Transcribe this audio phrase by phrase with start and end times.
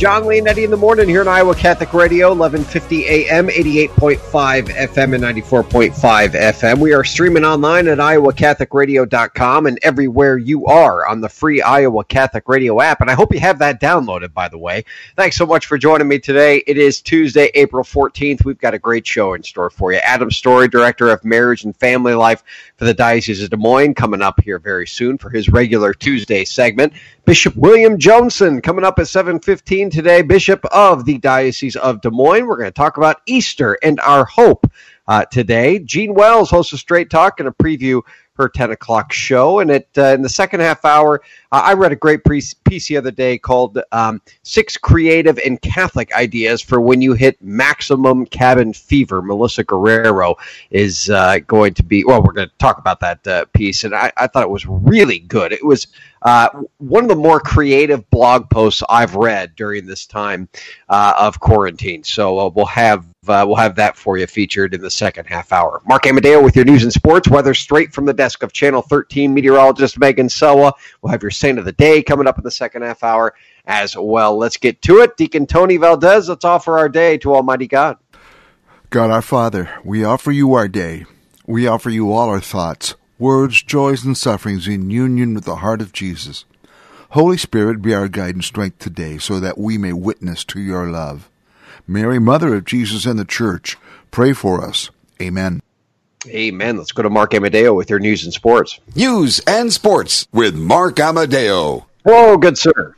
[0.00, 5.22] Jon Leonetti in the morning here on Iowa Catholic Radio, 1150 AM, 88.5 FM, and
[5.22, 6.78] 94.5 FM.
[6.78, 12.48] We are streaming online at iowacatholicradio.com and everywhere you are on the free Iowa Catholic
[12.48, 13.02] Radio app.
[13.02, 14.86] And I hope you have that downloaded, by the way.
[15.16, 16.62] Thanks so much for joining me today.
[16.66, 18.42] It is Tuesday, April 14th.
[18.42, 19.98] We've got a great show in store for you.
[19.98, 22.42] Adam Storey, Director of Marriage and Family Life
[22.78, 26.46] for the Diocese of Des Moines, coming up here very soon for his regular Tuesday
[26.46, 26.94] segment.
[27.26, 32.46] Bishop William Joensen coming up at 7:15 today, Bishop of the Diocese of Des Moines.
[32.46, 34.66] We're going to talk about Easter and our hope
[35.06, 35.78] uh, today.
[35.80, 38.02] Gene Wells hosts a Straight Talk and a preview
[38.40, 39.60] her 10 o'clock show.
[39.60, 42.54] And it, uh, in the second half hour, uh, I read a great piece
[42.88, 48.24] the other day called um, Six Creative and Catholic Ideas for When You Hit Maximum
[48.26, 49.20] Cabin Fever.
[49.20, 50.36] Melissa Guerrero
[50.70, 53.84] is uh, going to be, well, we're going to talk about that uh, piece.
[53.84, 55.52] And I, I, thought it was really good.
[55.52, 55.88] It was
[56.22, 60.48] uh, one of the more creative blog posts I've read during this time
[60.88, 62.04] uh, of quarantine.
[62.04, 65.82] So we'll have uh, we'll have that for you featured in the second half hour.
[65.86, 69.34] Mark Amadeo with your news and sports weather straight from the desk of Channel 13
[69.34, 70.72] meteorologist Megan Selwa.
[71.02, 73.34] We'll have your saint of the day coming up in the second half hour
[73.66, 74.38] as well.
[74.38, 75.18] Let's get to it.
[75.18, 77.98] Deacon Tony Valdez, let's offer our day to Almighty God.
[78.88, 81.04] God our Father, we offer you our day.
[81.46, 85.82] We offer you all our thoughts, words, joys, and sufferings in union with the heart
[85.82, 86.46] of Jesus.
[87.10, 90.86] Holy Spirit, be our guide and strength today so that we may witness to your
[90.86, 91.28] love.
[91.86, 93.76] Mary, Mother of Jesus and the Church,
[94.10, 94.90] pray for us.
[95.20, 95.60] Amen.
[96.28, 96.76] Amen.
[96.76, 98.78] Let's go to Mark Amadeo with your news and sports.
[98.94, 101.86] News and sports with Mark Amadeo.
[102.02, 102.94] Whoa, good sir.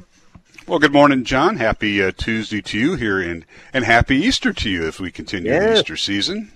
[0.67, 1.57] Well, good morning, Jon.
[1.57, 5.53] Happy uh, Tuesday to you here, and and happy Easter to you as we continue
[5.53, 6.51] the Easter season.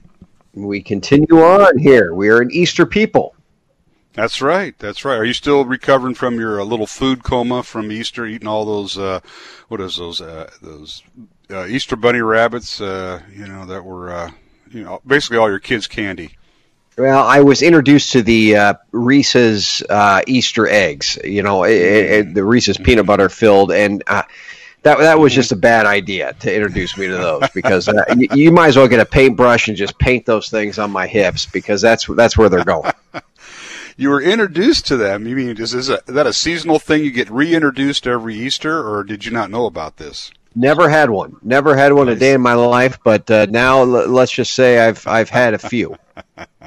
[0.55, 2.15] We continue on here.
[2.15, 3.35] We are an Easter people.
[4.15, 4.77] That's right.
[4.79, 5.17] That's right.
[5.17, 8.97] Are you still recovering from your uh, little food coma from Easter, eating all those
[8.97, 9.21] uh,
[9.69, 11.03] what is those uh, those
[11.51, 14.31] uh, Easter bunny rabbits, uh, you know, that were, uh,
[14.71, 16.37] you know, basically all your kids' candy.
[16.99, 22.35] Well, I was introduced to the uh, Reese's uh, Easter eggs, you know, it, it,
[22.35, 24.23] the Reese's peanut butter filled, and uh,
[24.83, 28.29] that that was just a bad idea to introduce me to those because uh, you,
[28.33, 31.45] you might as well get a paintbrush and just paint those things on my hips
[31.45, 32.93] because that's that's where they're going.
[33.99, 35.27] you were introduced to them.
[35.27, 37.05] You mean is, is, a, is that a seasonal thing?
[37.05, 40.31] You get reintroduced every Easter, or did you not know about this?
[40.59, 41.37] Never had one.
[41.43, 42.17] Never had one nice.
[42.17, 45.53] a day in my life, but uh, now l- let's just say I've I've had
[45.53, 45.97] a few.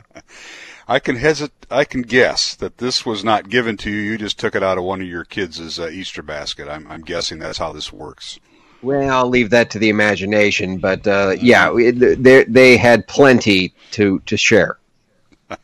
[0.88, 4.02] I can hesit- I can guess that this was not given to you.
[4.12, 6.68] You just took it out of one of your kids' uh, Easter basket.
[6.68, 8.40] I'm, I'm guessing that's how this works.
[8.84, 14.20] Well, I'll leave that to the imagination, but uh, yeah, they they had plenty to
[14.28, 14.78] to share.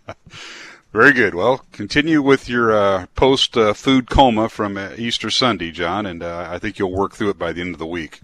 [0.95, 1.35] Very good.
[1.35, 6.23] Well, continue with your uh, post uh, food coma from uh, Easter Sunday, Jon, and
[6.23, 8.21] uh, I think you'll work through it by the end of the week.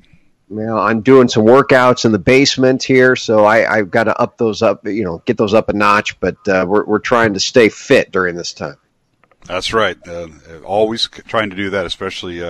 [0.48, 4.38] Well, I'm doing some workouts in the basement here, so I, have got to up
[4.38, 6.18] those up, you know, get those up a notch.
[6.22, 8.78] But uh, we're we're trying to stay fit during this time.
[9.48, 9.98] That's right.
[10.08, 10.30] Uh,
[10.64, 12.42] always trying to do that, especially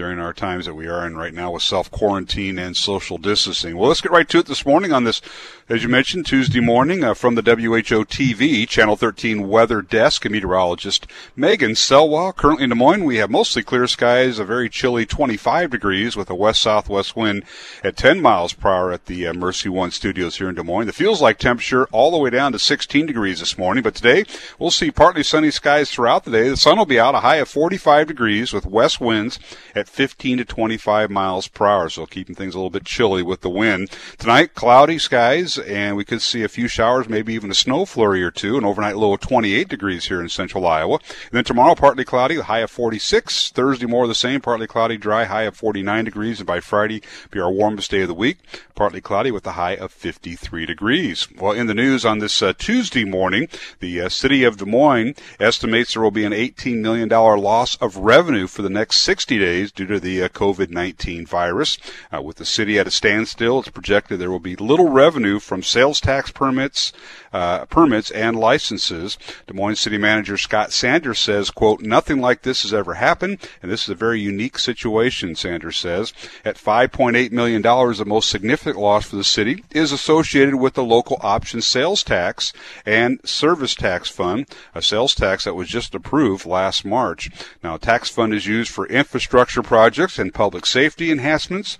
[0.00, 3.76] during our times that we are in right now with self quarantine and social distancing.
[3.76, 5.20] Well, let's get right to it this morning on this,
[5.68, 11.06] as you mentioned, Tuesday morning uh, from the WHO TV, Channel 13 Weather Desk, meteorologist
[11.36, 12.34] Megan Selwa.
[12.34, 16.30] Currently in Des Moines, we have mostly clear skies, a very chilly 25 degrees with
[16.30, 17.44] a west southwest wind
[17.84, 20.86] at 10 miles per hour at the uh, Mercy One studios here in Des Moines.
[20.86, 24.24] The feels like temperature all the way down to 16 degrees this morning, but today
[24.58, 26.48] we'll see partly sunny skies throughout the day.
[26.48, 29.38] The sun will be out a high of 45 degrees with west winds
[29.74, 33.40] at 15 to 25 miles per hour, so keeping things a little bit chilly with
[33.40, 33.90] the wind.
[34.18, 38.22] Tonight, cloudy skies, and we could see a few showers, maybe even a snow flurry
[38.22, 40.94] or two, an overnight low of 28 degrees here in central Iowa.
[40.94, 43.50] And then tomorrow, partly cloudy, high of 46.
[43.50, 47.02] Thursday, more of the same, partly cloudy, dry, high of 49 degrees, and by Friday,
[47.32, 48.38] be our warmest day of the week,
[48.76, 51.26] partly cloudy with a high of 53 degrees.
[51.36, 53.48] Well, in the news on this uh, Tuesday morning,
[53.80, 57.96] the uh, city of Des Moines estimates there will be an $18 million loss of
[57.96, 61.78] revenue for the next 60 days due to the uh, COVID-19 virus.
[62.12, 65.62] Uh, with the city at a standstill, it's projected there will be little revenue from
[65.62, 66.92] sales tax permits,
[67.32, 69.18] uh, permits and licenses.
[69.46, 73.70] Des Moines City Manager Scott Sanders says, quote, nothing like this has ever happened, and
[73.70, 76.12] this is a very unique situation, Sanders says.
[76.44, 81.18] At $5.8 million, the most significant loss for the city is associated with the local
[81.20, 82.52] option sales tax
[82.84, 87.30] and service tax fund, a sales tax that was just approved last March.
[87.62, 91.78] Now, tax fund is used for infrastructure projects and public safety enhancements.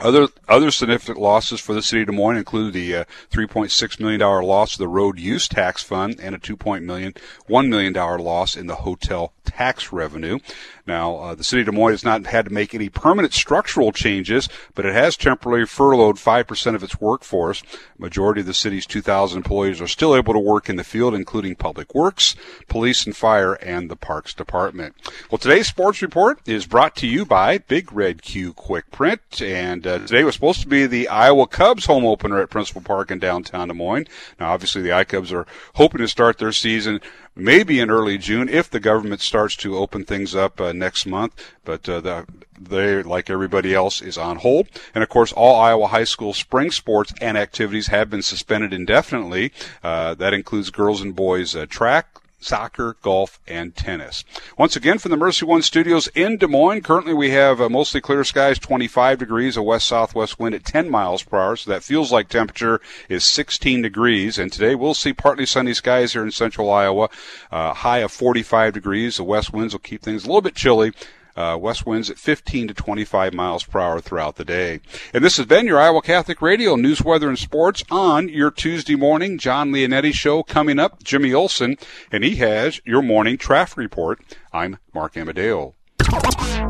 [0.00, 4.20] Other other significant losses for the city of Des Moines include the uh, 3.6 million
[4.20, 6.56] dollar loss of the road use tax fund and a 2.
[6.80, 7.14] million,
[7.48, 10.38] $1 million loss in the hotel tax revenue.
[10.86, 13.92] Now, uh, the city of Des Moines has not had to make any permanent structural
[13.92, 17.62] changes, but it has temporarily furloughed 5% of its workforce.
[17.98, 21.56] Majority of the city's 2,000 employees are still able to work in the field, including
[21.56, 22.36] public works,
[22.68, 24.94] police and fire, and the parks department.
[25.30, 29.86] Well, today's sports report is brought to you by Big Red Q Quick Print, and
[29.86, 33.18] uh, today was supposed to be the Iowa Cubs home opener at Principal Park in
[33.18, 34.06] downtown Des Moines.
[34.40, 37.00] Now, obviously, the iCubs are hoping to start their season
[37.38, 41.52] maybe in early June if the government starts to open things up uh, next month.
[41.64, 42.26] But uh, the,
[42.60, 44.68] they, like everybody else, is on hold.
[44.94, 49.52] And of course, all Iowa high school spring sports and activities have been suspended indefinitely.
[49.82, 52.08] Uh, that includes girls and boys uh, track,
[52.40, 54.24] soccer, golf, and tennis.
[54.56, 58.00] Once again, from the Mercy One studios in Des Moines, currently we have uh, mostly
[58.00, 62.12] clear skies, 25 degrees, a west-southwest wind at 10 miles per hour, so that feels
[62.12, 64.38] like temperature is 16 degrees.
[64.38, 67.08] And today we'll see partly sunny skies here in central Iowa,
[67.50, 69.16] uh, high of 45 degrees.
[69.16, 70.92] The west winds will keep things a little bit chilly.
[71.38, 74.80] Uh, west winds at 15 to 25 miles per hour throughout the day.
[75.14, 78.96] And this has been your Iowa Catholic Radio News, Weather, and Sports on your Tuesday
[78.96, 79.38] morning.
[79.38, 81.04] Jon Leonetti Show coming up.
[81.04, 81.76] Jimmy Olson,
[82.10, 84.20] and he has your morning traffic report.
[84.52, 85.76] I'm Mark Amadeo.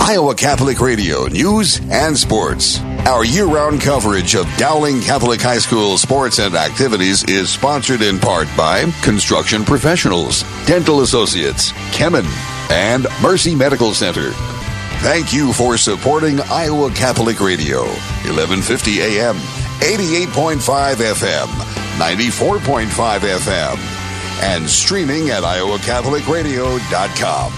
[0.00, 2.78] Iowa Catholic Radio News and Sports.
[3.06, 8.18] Our year round coverage of Dowling Catholic High School sports and activities is sponsored in
[8.18, 12.26] part by Construction Professionals, Dental Associates, Kemin,
[12.70, 14.32] and Mercy Medical Center.
[15.00, 21.46] Thank you for supporting Iowa Catholic Radio, 1150 AM, 88.5 FM,
[21.98, 23.76] 94.5 FM,
[24.42, 27.52] and streaming at iowacatholicradio.com.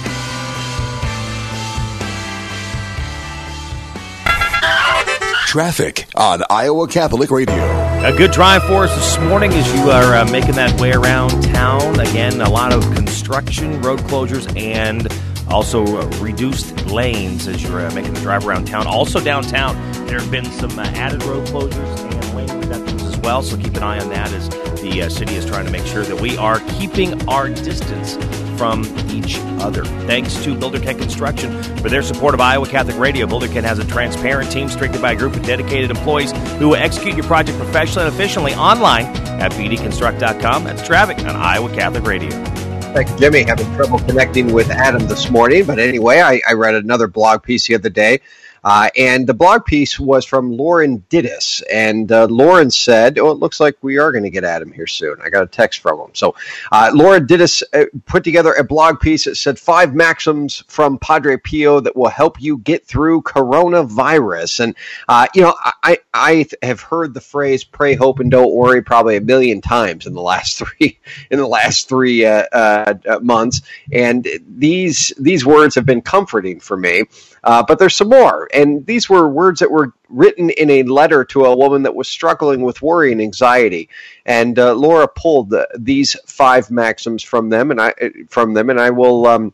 [5.47, 7.57] Traffic on Iowa Catholic Radio.
[8.05, 11.43] A good drive for us this morning as you are uh, making that way around
[11.43, 11.99] town.
[11.99, 15.09] Again, a lot of construction, road closures, and
[15.51, 18.87] also, uh, reduced lanes as you're uh, making the drive around town.
[18.87, 19.75] Also, downtown,
[20.07, 23.43] there have been some uh, added road closures and lane reductions as well.
[23.43, 24.49] So, keep an eye on that as
[24.81, 28.17] the uh, city is trying to make sure that we are keeping our distance
[28.57, 29.85] from each other.
[30.07, 33.27] Thanks to Builder Ken Construction for their support of Iowa Catholic Radio.
[33.27, 36.77] Builder Ken has a transparent team strengthened by a group of dedicated employees who will
[36.77, 39.07] execute your project professionally and efficiently online
[39.41, 40.65] at bdconstruct.com.
[40.65, 42.70] That's traffic on Iowa Catholic Radio.
[42.93, 43.45] Thank Jimmy.
[43.45, 47.69] Having trouble connecting with Adam this morning, but anyway, I, I read another blog piece
[47.69, 48.21] the other day
[48.65, 51.63] uh, and the blog piece was from Lauren Didis.
[51.71, 54.87] And uh, Lauren said, Oh, it looks like we are going to get Adam here
[54.87, 55.17] soon.
[55.23, 56.11] I got a text from him.
[56.13, 56.35] So
[56.71, 61.37] uh, Lauren Didis uh, put together a blog piece that said five maxims from Padre
[61.37, 64.61] Pio that will help you get through coronavirus.
[64.61, 64.75] And,
[65.09, 69.17] uh, you know, I, I have heard the phrase pray, hope, and don't worry probably
[69.17, 70.99] a million times in the last three,
[71.31, 73.63] in the last three uh, months.
[73.93, 77.05] And these, these words have been comforting for me.
[77.43, 78.49] Uh, but there's some more.
[78.53, 82.09] And these were words that were written in a letter to a woman that was
[82.09, 83.89] struggling with worry and anxiety.
[84.27, 87.95] And uh, Laura pulled the, these five maxims from them, and I
[88.29, 89.27] from them, and I will.
[89.27, 89.53] Um,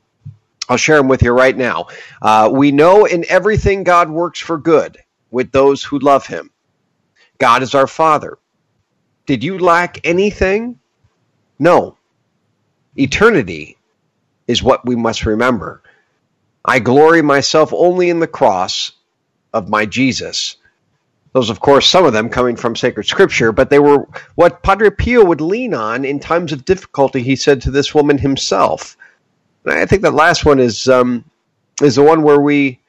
[0.69, 1.87] I'll share them with you right now.
[2.21, 4.99] Uh, we know in everything God works for good
[5.31, 6.51] with those who love Him.
[7.39, 8.39] God is our Father.
[9.27, 10.79] Did you lack anything?
[11.59, 11.97] No.
[12.97, 13.77] Eternity
[14.47, 15.83] is what we must remember.
[16.67, 18.93] I glory myself only in the cross
[19.53, 20.57] of my Jesus.
[21.33, 24.91] Those, of course, some of them coming from sacred scripture, but they were what Padre
[24.91, 28.97] Pio would lean on in times of difficulty, he said to this woman himself.
[29.65, 31.25] And I think that last one is um,
[31.83, 32.81] is the one where we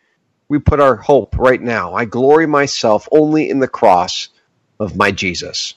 [0.50, 1.94] we put our hope right now.
[1.94, 4.30] I glory myself only in the cross
[4.80, 5.76] of my Jesus.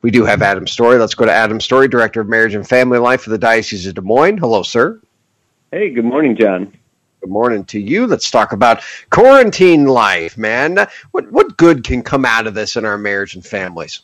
[0.00, 0.98] We do have Adam Storey.
[0.98, 3.96] Let's go to Adam Storey, Director of Marriage and Family Life for the Diocese of
[3.96, 4.38] Des Moines.
[4.38, 5.00] Hello, sir.
[5.72, 6.72] Hey, good morning, Jon.
[7.20, 8.06] Good morning to you.
[8.06, 10.86] Let's talk about quarantine life, man.
[11.10, 14.00] What what good can come out of this in our marriage and families?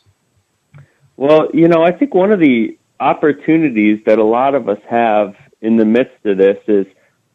[1.15, 5.35] Well, you know, I think one of the opportunities that a lot of us have
[5.61, 6.85] in the midst of this is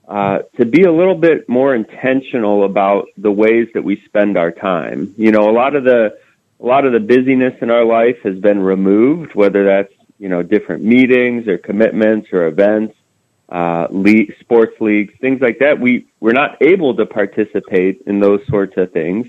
[0.07, 4.51] uh, to be a little bit more intentional about the ways that we spend our
[4.51, 5.15] time.
[5.17, 6.19] You know, a lot of the
[6.61, 10.43] a lot of the busyness in our life has been removed, whether that's you know
[10.43, 12.95] different meetings or commitments or events,
[13.51, 15.81] uh, league, sports leagues, things like that.
[15.81, 19.27] We we're not able to participate in those sorts of things.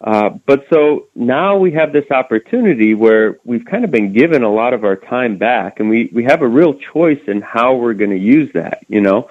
[0.00, 4.52] Uh, but so now we have this opportunity where we've kind of been given a
[4.52, 7.94] lot of our time back, and we we have a real choice in how we're
[7.94, 8.84] going to use that.
[8.88, 9.30] You know,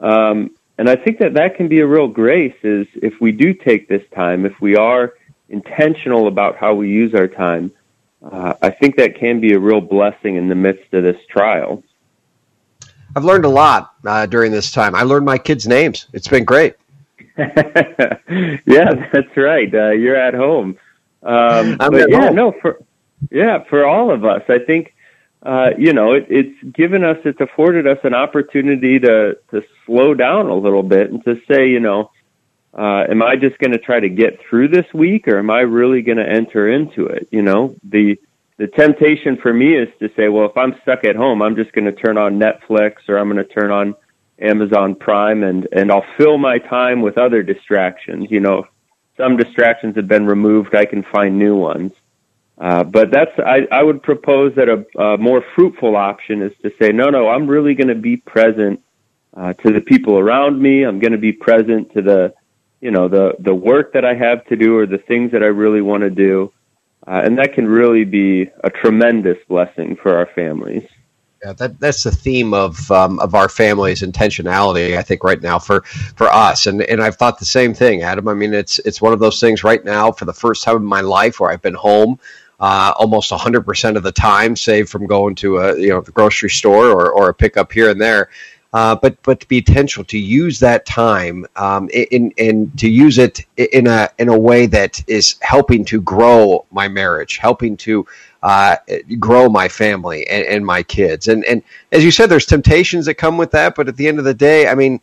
[0.00, 3.52] um, and I think that that can be a real grace is if we do
[3.52, 5.14] take this time, if we are
[5.48, 7.72] intentional about how we use our time.
[8.22, 11.82] Uh, I think that can be a real blessing in the midst of this trial.
[13.16, 14.94] I've learned a lot uh, during this time.
[14.94, 16.06] I learned my kids' names.
[16.12, 16.74] It's been great.
[17.38, 19.74] yeah, that's right.
[19.74, 20.76] Uh, you're at home.
[21.22, 22.36] Um, I'm but at yeah, home.
[22.36, 22.78] no, for
[23.30, 24.94] yeah, for all of us, I think
[25.42, 30.12] uh, you know it, it's given us, it's afforded us an opportunity to to slow
[30.12, 32.10] down a little bit and to say, you know,
[32.74, 35.60] uh, am I just going to try to get through this week, or am I
[35.60, 37.28] really going to enter into it?
[37.32, 38.20] You know, the
[38.58, 41.72] the temptation for me is to say, well, if I'm stuck at home, I'm just
[41.72, 43.94] going to turn on Netflix or I'm going to turn on
[44.38, 48.30] Amazon Prime and and I'll fill my time with other distractions.
[48.30, 48.66] You know,
[49.16, 50.74] some distractions have been removed.
[50.74, 51.92] I can find new ones.
[52.58, 56.72] Uh, but that's I, I would propose that a, a more fruitful option is to
[56.80, 58.82] say, no, no, I'm really going to be present
[59.36, 60.82] uh, to the people around me.
[60.82, 62.34] I'm going to be present to the,
[62.80, 65.46] you know, the the work that I have to do or the things that I
[65.46, 66.50] really want to do,
[67.06, 70.88] uh, and that can really be a tremendous blessing for our families.
[71.44, 74.96] Yeah, that that's the theme of um, of our family's intentionality.
[74.96, 78.26] I think right now for for us, and and I've thought the same thing, Adam.
[78.26, 80.84] I mean, it's it's one of those things right now for the first time in
[80.84, 82.18] my life where I've been home
[82.58, 86.50] uh, almost 100% of the time, save from going to a you know the grocery
[86.50, 88.30] store or, or a pickup here and there.
[88.72, 93.16] Uh, but but to be intentional to use that time um, in and to use
[93.16, 98.06] it in a in a way that is helping to grow my marriage, helping to
[98.42, 98.76] uh,
[99.18, 101.28] grow my family and, and my kids.
[101.28, 103.74] And and as you said, there's temptations that come with that.
[103.74, 105.00] But at the end of the day, I mean,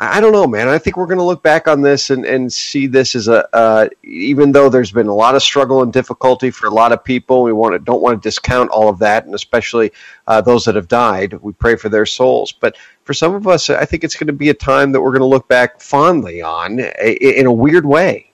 [0.00, 0.68] I don't know, man.
[0.68, 3.46] I think we're going to look back on this and, and see this as a,
[3.54, 7.04] uh, even though there's been a lot of struggle and difficulty for a lot of
[7.04, 9.92] people, we want to, don't want to discount all of that, and especially
[10.26, 11.34] uh, those that have died.
[11.34, 12.50] We pray for their souls.
[12.50, 15.10] But for some of us, I think it's going to be a time that we're
[15.10, 18.32] going to look back fondly on in a weird way.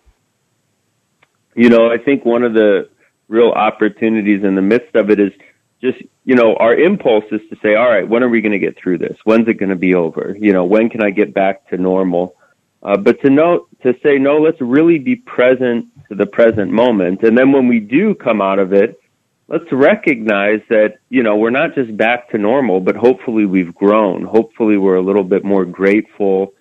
[1.55, 2.89] You know, I think one of the
[3.27, 5.33] real opportunities in the midst of it is
[5.81, 8.59] just you know our impulse is to say all right when are we going to
[8.59, 9.17] get through this?
[9.25, 10.37] When's it going to be over?
[10.39, 12.35] You know when can i get back to normal?
[12.83, 17.23] Uh, but to know to say no let's really be present to the present moment.
[17.23, 19.01] And then when we do come out of it
[19.49, 24.25] let's recognize that you know we're not just back to normal but hopefully we've grown.
[24.25, 26.55] Hopefully we're a little bit more grateful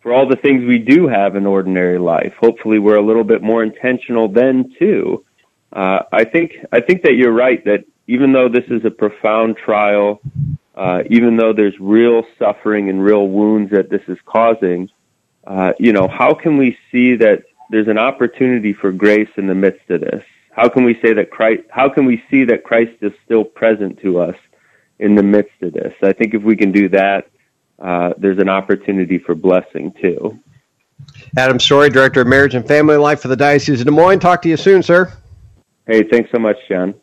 [0.00, 2.32] for all the things we do have in ordinary life.
[2.40, 5.24] Hopefully we're a little bit more intentional then too.
[5.72, 9.56] Uh, I think I think that you're right that even though this is a profound
[9.56, 10.20] trial,
[10.74, 14.90] uh, even though there's real suffering and real wounds that this is causing,
[15.46, 19.54] uh, you know, how can we see that there's an opportunity for grace in the
[19.54, 20.24] midst of this?
[20.50, 21.62] How can we say that Christ?
[21.70, 24.36] How can we see that Christ is still present to us
[24.98, 25.94] in the midst of this?
[26.02, 27.28] I think if we can do that,
[27.78, 30.38] uh, there's an opportunity for blessing too.
[31.36, 34.18] Adam Storey, Director of Marriage and Family Life for the Diocese of Des Moines.
[34.18, 35.12] Talk to you soon, sir.
[35.86, 36.94] Hey, thanks so much, Jon.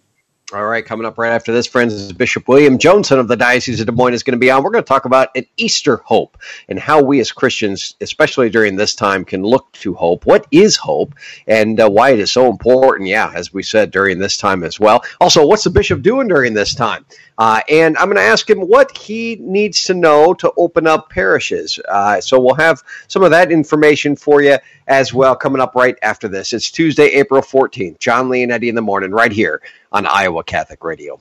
[0.56, 3.82] All right, coming up right after this, friends, is Bishop William Joensen of the Diocese
[3.82, 4.64] of Des Moines is going to be on.
[4.64, 6.38] We're going to talk about an Easter hope
[6.70, 10.26] and how we as Christians, especially during this time, can look to hope.
[10.26, 11.14] What is hope
[11.46, 13.10] and uh, why it is so important?
[13.10, 15.04] Yeah, as we said during this time as well.
[15.20, 17.06] Also, what's the bishop doing during this time?
[17.38, 21.10] Uh, and I'm going to ask him what he needs to know to open up
[21.10, 21.80] parishes.
[21.88, 25.98] Uh, so we'll have some of that information for you as well coming up right
[26.02, 26.54] after this.
[26.54, 28.00] It's Tuesday, April 14th.
[28.00, 29.62] Jon Leonetti in the morning, right here
[29.92, 31.20] on Iowa Catholic Radio.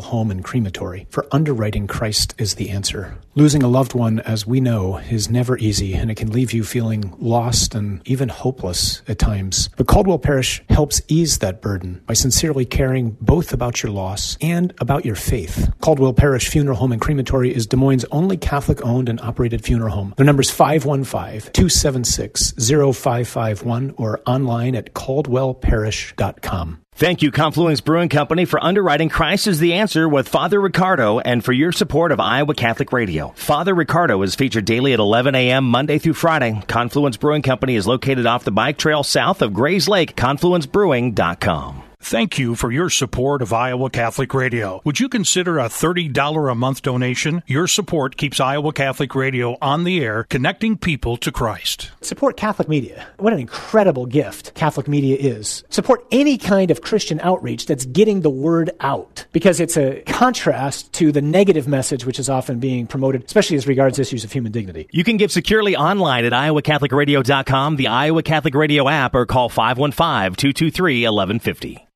[0.00, 3.16] Home and Crematory for underwriting Christ is the answer.
[3.34, 6.62] Losing a loved one, as we know, is never easy, and it can leave you
[6.62, 9.70] feeling lost and even hopeless at times.
[9.76, 14.72] But Caldwell Parrish helps ease that burden by sincerely caring both about your loss and
[14.78, 15.72] about your faith.
[15.80, 19.92] Caldwell Parrish Funeral Home and Crematory is Des Moines' only Catholic owned and operated funeral
[19.92, 20.14] home.
[20.16, 26.83] Their number is 515 276 0551 or online at caldwellparrish.com.
[26.96, 31.44] Thank you, Confluence Brewing Company, for underwriting Christ is the Answer with Father Riccardo and
[31.44, 33.32] for your support of Iowa Catholic Radio.
[33.34, 35.64] Father Riccardo is featured daily at 11 a.m.
[35.64, 36.62] Monday through Friday.
[36.68, 41.83] Confluence Brewing Company is located off the bike trail south of Grays Lake, confluencebrewing.com.
[42.04, 44.82] Thank you for your support of Iowa Catholic Radio.
[44.84, 47.42] Would you consider a $30 a month donation?
[47.46, 51.92] Your support keeps Iowa Catholic Radio on the air, connecting people to Christ.
[52.02, 53.06] Support Catholic media.
[53.18, 55.64] What an incredible gift Catholic media is.
[55.70, 60.92] Support any kind of Christian outreach that's getting the word out because it's a contrast
[60.92, 64.52] to the negative message which is often being promoted, especially as regards issues of human
[64.52, 64.88] dignity.
[64.92, 70.34] You can give securely online at iowacatholicradio.com, the Iowa Catholic Radio app, or call 515
[70.34, 71.88] 223 1150.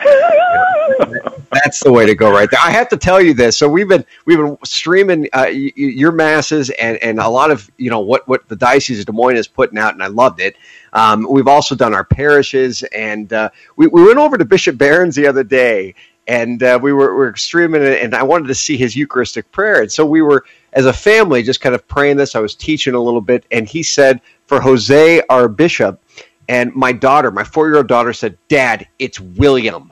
[1.52, 2.60] That's the way to go right there.
[2.62, 3.56] I have to tell you this.
[3.58, 7.50] So we've been we've been streaming uh, y- y- your masses and, and a lot
[7.50, 10.06] of you know what what the diocese of Des Moines is putting out, and I
[10.06, 10.56] loved it.
[10.92, 15.16] Um, we've also done our parishes, and uh, we we went over to Bishop Barron's
[15.16, 15.94] the other day,
[16.26, 19.50] and uh, we were, we were streaming it, and I wanted to see his Eucharistic
[19.52, 22.34] prayer, and so we were as a family just kind of praying this.
[22.34, 26.00] I was teaching a little bit, and he said for Jose, our bishop,
[26.48, 29.90] and my daughter, my four year old daughter, said, "Dad, it's William."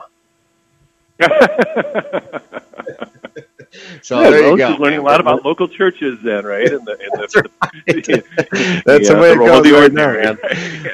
[4.01, 4.77] So Yeah, there you go.
[4.79, 6.71] learning a lot about local churches, then, right?
[6.71, 6.97] In the,
[7.87, 8.23] the,
[8.85, 10.23] That's Yeah, the way it the goes the right ordinary.
[10.23, 10.37] man.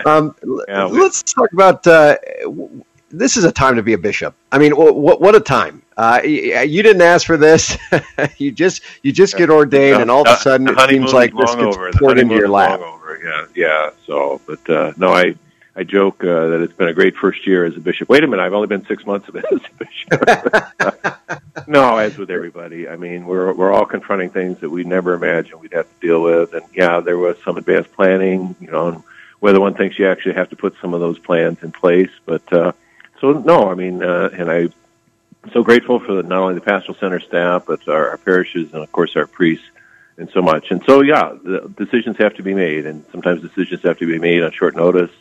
[0.06, 0.36] Um,
[0.68, 1.86] Yeah, let's talk about.
[1.88, 2.18] Uh,
[3.18, 4.36] this is a time to be a bishop.
[4.52, 5.82] I mean, what what a time!
[5.98, 7.78] Uh, you didn't ask for this.
[8.38, 11.38] you just you just get ordained, and all of a sudden it seems like is
[11.38, 11.92] this gets over.
[11.94, 12.80] Poured into your lap.
[12.80, 13.20] long over.
[13.24, 13.90] Yeah, yeah.
[14.06, 15.36] So, but uh, no, I
[15.76, 18.08] I joke uh, that it's been a great first year as a bishop.
[18.08, 21.68] Wait a minute, I've only been six months of it as a bishop.
[21.68, 25.62] no, as with everybody, I mean, we're we're all confronting things that we never imagined
[25.62, 29.04] we'd have to deal with, and yeah, there was some advanced planning, you know, and
[29.40, 32.54] whether one thinks you actually have to put some of those plans in place, but
[32.54, 32.72] uh,
[33.20, 34.70] so no, I mean, uh, and I.
[35.54, 38.92] So grateful for not only the pastoral center staff, but our, our parishes and of
[38.92, 39.68] course our priests
[40.18, 40.72] and so much.
[40.72, 44.18] And so, yeah, the decisions have to be made, and sometimes decisions have to be
[44.18, 45.12] made on short notice,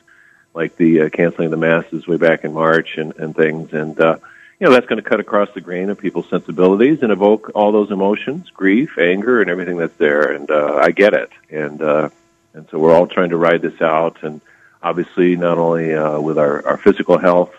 [0.55, 3.73] like the uh, canceling the masses way back in March and, and things.
[3.73, 4.19] And uh,
[4.61, 7.73] you know, that's going to cut across the grain of people's sensibilities and evoke all
[7.73, 10.33] those emotions, grief, anger, and everything that's there.
[10.33, 11.31] And uh, I get it.
[11.51, 12.11] And uh,
[12.53, 14.41] and so we're all trying to ride this out, and
[14.83, 17.55] obviously not only uh, with our, our physical health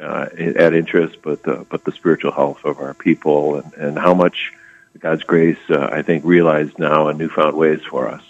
[0.00, 4.14] uh, at interest, but uh, but the spiritual health of our people and, and how
[4.14, 4.52] much
[4.98, 8.22] God's grace, uh, I think, realized now in newfound ways for us.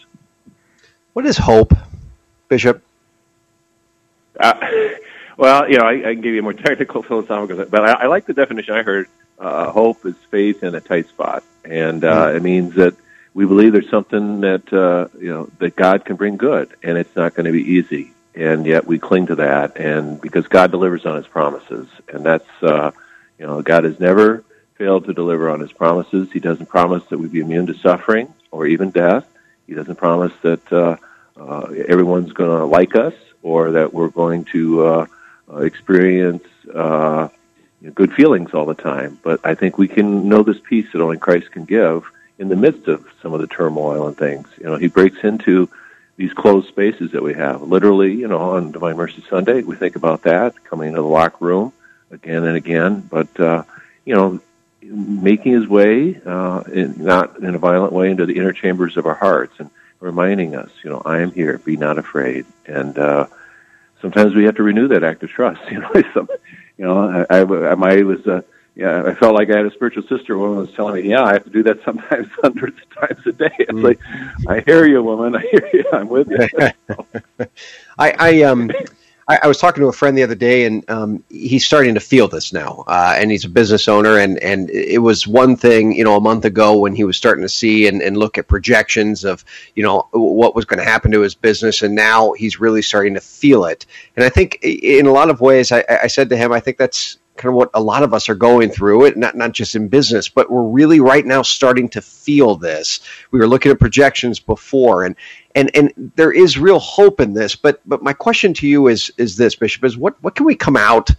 [1.12, 1.72] What is hope,
[2.48, 2.82] Bishop?
[4.38, 4.68] Uh,
[5.36, 8.06] well, you know, I, I can give you a more technical philosophical, but I, I
[8.06, 9.08] like the definition I heard.
[9.38, 12.36] Uh, hope is faith in a tight spot, and uh, mm-hmm.
[12.36, 12.94] it means that
[13.34, 17.14] we believe there's something that uh, you know that God can bring good, and it's
[17.14, 21.06] not going to be easy, and yet we cling to that, and because God delivers
[21.06, 22.92] on His promises, and that's uh,
[23.38, 24.44] you know God has never
[24.74, 26.30] failed to deliver on His promises.
[26.30, 29.26] He doesn't promise that we'd be immune to suffering or even death.
[29.66, 30.96] He doesn't promise that uh,
[31.36, 35.06] uh, everyone's going to like us or that we're going to uh,
[35.52, 36.44] uh, experience
[36.74, 37.28] uh,
[37.80, 39.18] you know, good feelings all the time.
[39.22, 42.04] But I think we can know this peace that only Christ can give
[42.38, 44.48] in the midst of some of the turmoil and things.
[44.58, 45.68] You know, he breaks into
[46.16, 47.62] these closed spaces that we have.
[47.62, 51.40] Literally, you know, on Divine Mercy Sunday, we think about that coming into the locked
[51.42, 51.72] room
[52.10, 53.00] again and again.
[53.00, 53.64] But uh,
[54.04, 54.40] you know,
[54.82, 59.06] making his way, uh, in, not in a violent way, into the inner chambers of
[59.06, 61.58] our hearts and reminding us, you know, I am here.
[61.58, 62.46] Be not afraid.
[62.66, 63.26] And uh,
[64.00, 65.60] sometimes we have to renew that act of trust.
[65.70, 66.28] You know, some,
[66.78, 68.26] you know, I, I, I was.
[68.26, 68.42] Uh,
[68.76, 70.36] yeah, I felt like I had a spiritual sister.
[70.36, 73.32] Woman was telling me, "Yeah, I have to do that sometimes, hundreds of times a
[73.32, 73.82] day." It's mm.
[73.82, 73.98] like,
[74.46, 75.34] I hear you, woman.
[75.34, 75.84] I hear you.
[75.92, 76.46] I'm with you.
[77.98, 78.70] I, I um,
[79.28, 82.00] I, I, was talking to a friend the other day, and um, he's starting to
[82.00, 82.84] feel this now.
[82.86, 86.20] Uh, and he's a business owner, and and it was one thing, you know, a
[86.20, 89.42] month ago when he was starting to see and, and look at projections of,
[89.74, 93.14] you know, what was going to happen to his business, and now he's really starting
[93.14, 93.86] to feel it.
[94.16, 96.76] And I think, in a lot of ways, I, I said to him, I think
[96.76, 99.74] that's kind of what a lot of us are going through it not not just
[99.74, 103.00] in business but we're really right now starting to feel this.
[103.30, 105.16] We were looking at projections before and
[105.54, 109.10] and and there is real hope in this but but my question to you is
[109.16, 111.10] is this bishop is what what can we come out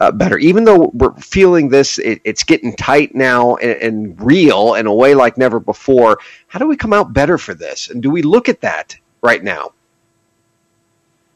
[0.00, 0.38] uh, better?
[0.38, 4.94] Even though we're feeling this it, it's getting tight now and, and real in a
[4.94, 7.90] way like never before how do we come out better for this?
[7.90, 9.72] And do we look at that right now?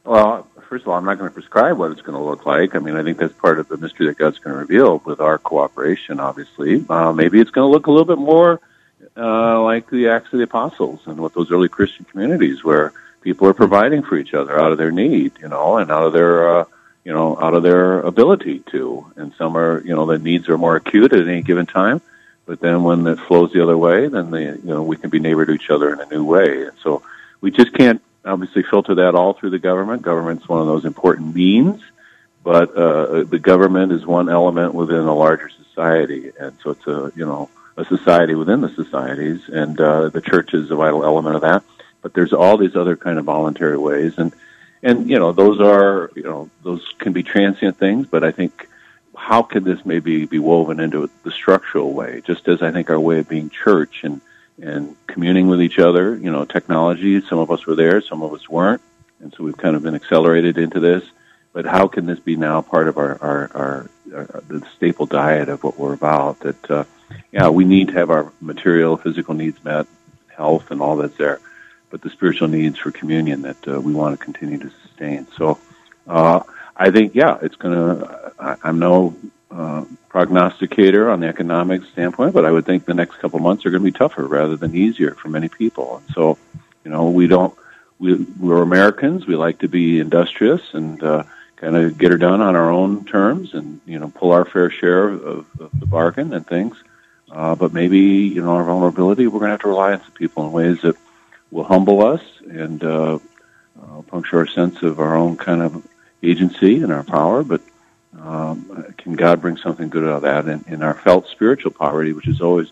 [0.05, 2.75] Well first of all, I'm not going to prescribe what it's going to look like.
[2.75, 5.21] I mean, I think that's part of the mystery that God's going to reveal with
[5.21, 6.85] our cooperation, obviously.
[6.89, 8.61] Uh, maybe it's going to look a little bit more
[9.17, 13.49] uh, like the Acts of the Apostles and what those early Christian communities where people
[13.49, 16.61] are providing for each other out of their need, you know, and out of their,
[16.61, 16.65] uh,
[17.05, 19.11] you know, out of their ability to.
[19.17, 22.03] And some are, you know, the needs are more acute at any given time.
[22.45, 25.19] But then when it flows the other way, then the, you know, we can be
[25.19, 26.65] neighbor to each other in a new way.
[26.65, 27.03] And so
[27.41, 30.03] we just can't obviously filter that all through the government.
[30.03, 31.83] Government's one of those important means,
[32.45, 37.13] but uh, the government is one element within a larger society, and so it's a
[37.17, 41.37] you know a society within the societies, and uh, the church is a vital element
[41.37, 41.63] of that.
[42.03, 44.33] But there's all these other kind of voluntary ways, and
[44.83, 48.69] and you know those are you know those can be transient things, but I think
[49.17, 52.23] how could this maybe be woven into the structural way?
[52.25, 54.21] Just as I think our way of being church and
[54.63, 56.17] and communing with each other.
[56.17, 58.83] You know, technology, some of us were there, some of us weren't.
[59.21, 61.05] And so we've kind of been accelerated into this.
[61.53, 65.49] But how can this be now part of our, our, our, our the staple diet
[65.49, 66.41] of what we're about?
[66.41, 66.85] That, uh,
[67.33, 69.87] yeah, we need to have our material, physical needs met,
[70.29, 71.41] health, and all that's there.
[71.91, 75.27] But the spiritual needs for communion that uh, we want to continue to sustain.
[75.37, 75.59] So,
[76.07, 76.41] uh,
[76.77, 79.17] I think, yeah, it's going to, I'm no
[79.51, 83.71] uh, prognosticator on the economic standpoint, but I would think the next couple months are
[83.71, 85.99] going to be tougher rather than easier for many people.
[85.99, 86.39] And so,
[86.85, 87.55] you know, we don't,
[87.99, 89.27] we, we're Americans.
[89.27, 91.25] We like to be industrious and uh,
[91.57, 94.71] kind of get her done on our own terms and, you know, pull our fair
[94.71, 96.77] share of, of the bargain and things.
[97.31, 100.13] Uh, but maybe, you know, our vulnerability, we're going to have to rely on some
[100.13, 100.97] people in ways that
[101.51, 103.19] will humble us and uh,
[103.83, 105.87] uh, puncture our sense of our own kind of
[106.23, 107.61] agency and our power, but
[108.23, 112.13] um, can God bring something good out of that in, in our felt spiritual poverty,
[112.13, 112.71] which is always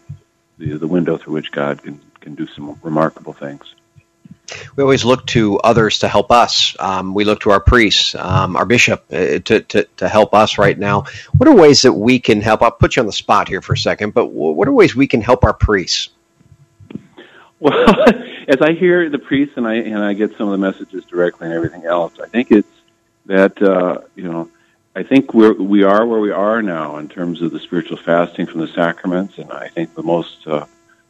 [0.58, 3.74] the, the window through which God can, can do some remarkable things?
[4.76, 6.76] We always look to others to help us.
[6.78, 10.58] Um, we look to our priests, um, our bishop, uh, to, to, to help us
[10.58, 11.06] right now.
[11.36, 12.62] What are ways that we can help?
[12.62, 15.08] I'll put you on the spot here for a second, but what are ways we
[15.08, 16.10] can help our priests?
[17.58, 17.72] Well,
[18.48, 21.46] as I hear the priests and I and I get some of the messages directly
[21.46, 22.68] and everything else, I think it's
[23.26, 24.50] that uh, you know
[24.96, 28.46] I think we're, we are where we are now in terms of the spiritual fasting
[28.46, 30.64] from the sacraments, and I think the most uh,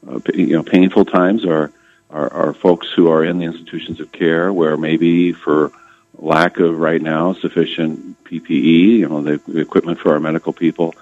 [0.08, 1.70] uh, you know painful times are,
[2.10, 5.70] are are folks who are in the institutions of care where maybe for
[6.18, 10.92] lack of right now sufficient PPE, you know, the, the equipment for our medical people,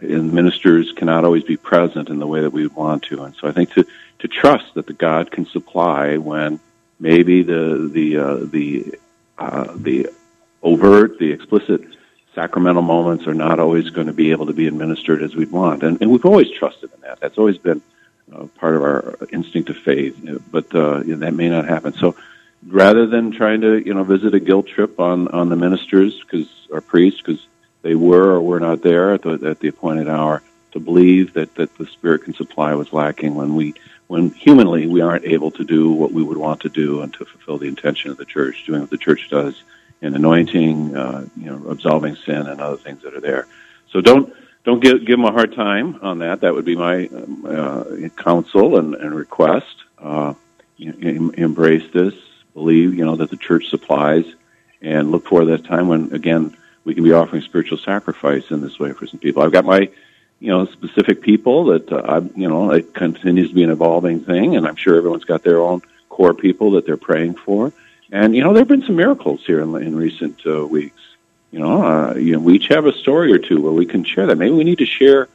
[0.00, 3.46] and ministers cannot always be present in the way that we want to, and so
[3.46, 3.86] I think to
[4.18, 6.58] to trust that the God can supply when
[6.98, 8.96] maybe the the uh, the
[9.38, 10.08] uh, the
[10.64, 11.94] overt, the explicit
[12.34, 15.82] sacramental moments are not always going to be able to be administered as we'd want.
[15.82, 17.20] And, and we've always trusted in that.
[17.20, 17.80] That's always been
[18.32, 20.16] uh, part of our instinct of faith,
[20.50, 21.92] but uh, you know, that may not happen.
[21.92, 22.16] So
[22.66, 26.48] rather than trying to, you know, visit a guilt trip on, on the ministers because
[26.72, 27.46] our priests, because
[27.82, 30.42] they were or were not there at the, at the appointed hour,
[30.72, 33.74] to believe that, that the Spirit can supply was lacking when we
[34.06, 37.24] when humanly we aren't able to do what we would want to do and to
[37.24, 39.62] fulfill the intention of the church, doing what the church does
[40.04, 43.46] in anointing, uh, you know, absolving sin and other things that are there.
[43.90, 44.32] So don't
[44.64, 46.42] don't give give them a hard time on that.
[46.42, 47.06] That would be my
[47.48, 49.76] uh, counsel and, and request.
[49.98, 50.34] Uh,
[50.92, 52.14] know, embrace this,
[52.52, 54.26] believe you know that the church supplies,
[54.82, 58.78] and look for that time when again we can be offering spiritual sacrifice in this
[58.78, 59.42] way for some people.
[59.42, 59.88] I've got my
[60.38, 64.24] you know specific people that uh, I you know it continues to be an evolving
[64.24, 67.72] thing, and I'm sure everyone's got their own core people that they're praying for.
[68.12, 71.00] And you know there have been some miracles here in, in recent uh, weeks.
[71.50, 74.02] You know, uh, you know, we each have a story or two where we can
[74.04, 74.36] share that.
[74.36, 75.28] Maybe we need to share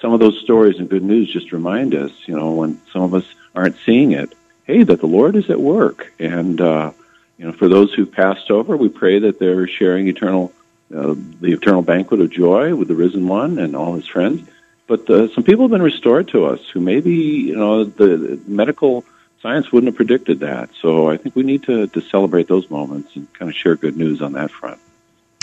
[0.00, 1.32] some of those stories and good news.
[1.32, 3.24] Just remind us, you know, when some of us
[3.54, 4.32] aren't seeing it,
[4.64, 6.12] hey, that the Lord is at work.
[6.20, 6.92] And uh,
[7.38, 10.52] you know, for those who passed over, we pray that they're sharing eternal
[10.94, 14.48] uh, the eternal banquet of joy with the risen one and all his friends.
[14.86, 19.04] But uh, some people have been restored to us who maybe you know the medical
[19.46, 20.70] science wouldn't have predicted that.
[20.80, 23.96] So I think we need to to celebrate those moments and kind of share good
[23.96, 24.80] news on that front.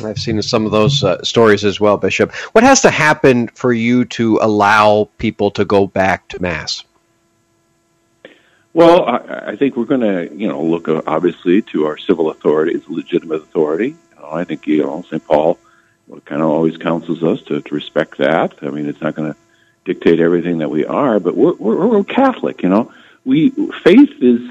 [0.04, 2.34] I've seen some of those uh, stories as well, Bishop.
[2.52, 6.84] What has to happen for you to allow people to go back to Mass?
[8.74, 12.32] Well, I, I think we're going to, you know, look uh, obviously to our civil
[12.32, 15.24] authorities, legitimate authority, I think you know St.
[15.26, 15.60] Paul
[16.26, 18.56] kind of always counsels us to, to respect that.
[18.62, 19.40] I mean, it's not going to
[19.86, 22.64] dictate everything that we are, but we're, we're, we're Catholic.
[22.64, 22.92] You know,
[23.26, 23.50] we
[23.84, 24.42] faith is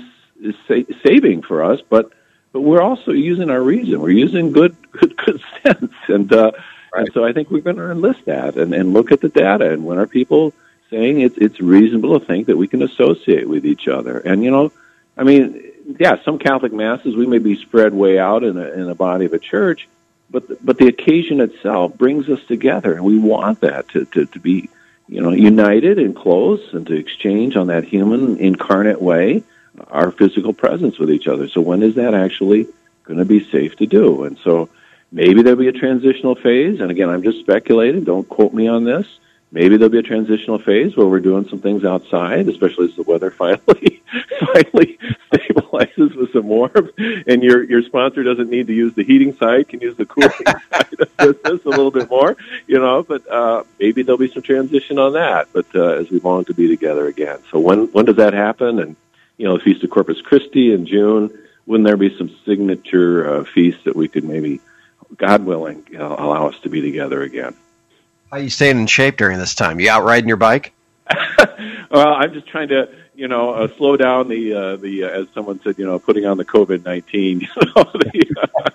[0.40, 2.12] is sa- saving for us, but
[2.52, 4.00] but we're also using our reason.
[4.00, 6.52] We're using good good good sense, and uh,
[6.92, 7.06] right.
[7.06, 9.72] and so I think we're going to enlist that and, and look at the data.
[9.72, 10.52] And when are people
[10.90, 14.18] saying it's it's reasonable to think that we can associate with each other?
[14.18, 14.72] And you know,
[15.16, 18.88] I mean, yeah, some Catholic masses we may be spread way out in a, in
[18.88, 19.88] a body of a church,
[20.30, 24.26] but the, but the occasion itself brings us together, and we want that to, to
[24.26, 24.68] to be
[25.08, 29.42] you know united and close, and to exchange on that human incarnate way
[29.88, 31.48] our physical presence with each other.
[31.48, 32.68] So when is that actually
[33.04, 34.24] going to be safe to do?
[34.24, 34.68] And so
[35.10, 36.80] maybe there'll be a transitional phase.
[36.80, 38.04] And again, I'm just speculating.
[38.04, 39.06] Don't quote me on this.
[39.54, 43.02] Maybe there'll be a transitional phase where we're doing some things outside, especially as the
[43.02, 44.02] weather finally
[44.40, 44.98] finally
[45.30, 49.68] stabilizes with some warmth, and your your sponsor doesn't need to use the heating side,
[49.68, 50.30] can use the cooling
[50.72, 50.88] side
[51.18, 52.34] of this a little bit more,
[52.66, 53.02] you know.
[53.02, 55.48] But uh, maybe there'll be some transition on that.
[55.52, 58.78] But uh, as we long to be together again, so when when does that happen?
[58.78, 58.96] And
[59.36, 61.30] you know, the Feast of Corpus Christi in June.
[61.66, 64.60] Wouldn't there be some signature uh, feasts that we could maybe,
[65.16, 67.54] God willing, uh, allow us to be together again?
[68.32, 69.78] How are you staying in shape during this time?
[69.78, 70.72] You out riding your bike?
[71.90, 75.26] well, I'm just trying to, you know, uh, slow down the uh, the uh, as
[75.34, 77.40] someone said, you know, putting on the COVID nineteen.
[77.54, 78.66] You know, the,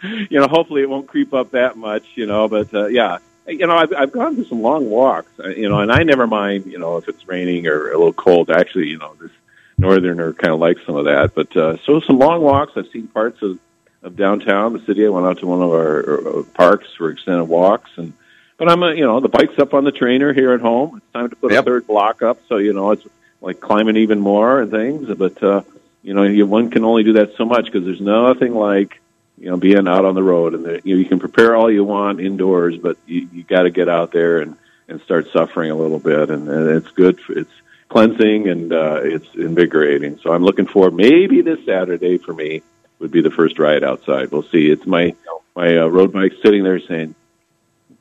[0.30, 2.04] you know, hopefully it won't creep up that much.
[2.14, 5.30] You know, but uh, yeah, you know, I've I've gone for some long walks.
[5.38, 8.14] Uh, you know, and I never mind, you know, if it's raining or a little
[8.14, 8.50] cold.
[8.50, 9.30] Actually, you know, this
[9.76, 11.34] northerner kind of likes some of that.
[11.34, 12.72] But uh, so some long walks.
[12.76, 13.58] I've seen parts of
[14.02, 15.04] of downtown, the city.
[15.04, 18.14] I went out to one of our uh, parks for extended walks and
[18.62, 20.98] but I'm a, you know, the bike's up on the trainer here at home.
[20.98, 21.62] It's time to put yep.
[21.62, 23.04] a third block up, so you know it's
[23.40, 25.12] like climbing even more and things.
[25.16, 25.62] But uh,
[26.04, 29.00] you know, you, one can only do that so much because there's nothing like
[29.36, 30.54] you know being out on the road.
[30.54, 33.62] And the, you know, you can prepare all you want indoors, but you, you got
[33.62, 36.30] to get out there and and start suffering a little bit.
[36.30, 37.20] And, and it's good.
[37.20, 37.50] For, it's
[37.88, 40.18] cleansing and uh, it's invigorating.
[40.18, 40.94] So I'm looking forward.
[40.94, 42.62] Maybe this Saturday for me
[43.00, 44.30] would be the first ride outside.
[44.30, 44.70] We'll see.
[44.70, 45.16] It's my
[45.56, 47.16] my uh, road bike sitting there saying,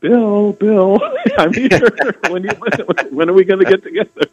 [0.01, 0.99] Bill, Bill,
[1.37, 1.79] I'm here.
[2.29, 2.49] when, you,
[3.11, 4.25] when are we going to get together?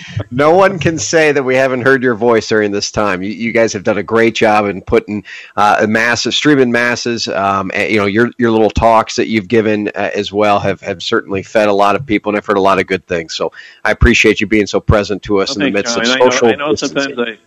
[0.30, 3.22] no one can say that we haven't heard your voice during this time.
[3.22, 5.24] You, you guys have done a great job in putting
[5.56, 7.28] uh, masses, streaming masses.
[7.28, 10.80] Um, and, you know, your your little talks that you've given uh, as well have,
[10.80, 13.34] have certainly fed a lot of people, and I've heard a lot of good things.
[13.34, 13.52] So
[13.84, 16.02] I appreciate you being so present to us well, in the midst Jon.
[16.02, 16.48] of social.
[16.48, 17.38] I know, I know sometimes I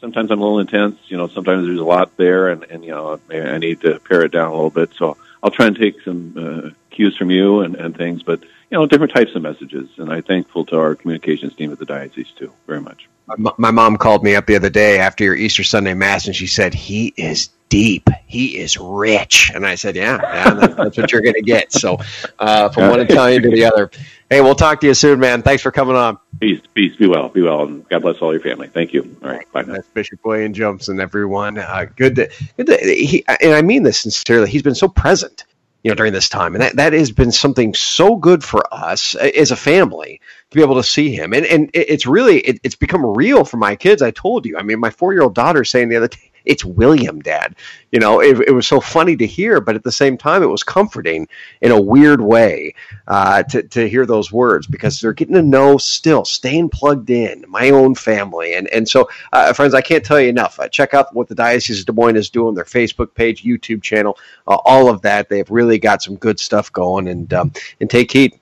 [0.00, 0.98] sometimes I'm a little intense.
[1.08, 4.22] You know, sometimes there's a lot there, and, and you know, I need to pare
[4.22, 4.90] it down a little bit.
[4.96, 8.48] So I'll try and take some uh, cues from you and, and things, but you
[8.72, 9.88] know, different types of messages.
[9.96, 13.08] And I'm thankful to our communications team at the diocese too, very much.
[13.28, 16.34] My, my mom called me up the other day after your Easter Sunday mass, and
[16.34, 18.08] she said he is deep.
[18.26, 19.50] He is rich.
[19.54, 21.72] And I said, yeah, yeah that's what you're going to get.
[21.72, 21.98] So
[22.38, 23.90] uh, from one Italian to the other.
[24.28, 25.42] Hey, we'll talk to you soon, man.
[25.42, 26.18] Thanks for coming on.
[26.40, 28.66] Peace, peace, be well, be well, and God bless all your family.
[28.66, 29.16] Thank you.
[29.22, 29.74] All right, bye now.
[29.74, 31.58] That's Bishop William Joensen, everyone.
[31.58, 32.66] Uh, good, to, good.
[32.66, 34.50] To, he, and I mean this sincerely.
[34.50, 35.44] He's been so present,
[35.84, 39.14] you know, during this time, and that that has been something so good for us
[39.14, 41.32] as a family to be able to see him.
[41.32, 44.02] And and it's really it, it's become real for my kids.
[44.02, 44.58] I told you.
[44.58, 47.54] I mean, my four year old daughter saying the other day, it's William, Dad.
[47.92, 50.46] You know, it, it, was so funny to hear, but at the same time, it
[50.46, 51.28] was comforting
[51.60, 52.74] in a weird way
[53.08, 57.44] uh, to, to hear those words because they're getting to know still, staying plugged in,
[57.48, 58.54] my own family.
[58.54, 60.58] And, and so, uh, friends, I can't tell you enough.
[60.58, 63.82] Uh, check out what the Diocese of Des Moines is doing, their Facebook page, YouTube
[63.82, 65.28] channel, uh, all of that.
[65.28, 67.08] They've really got some good stuff going.
[67.08, 68.38] And, um, and take heed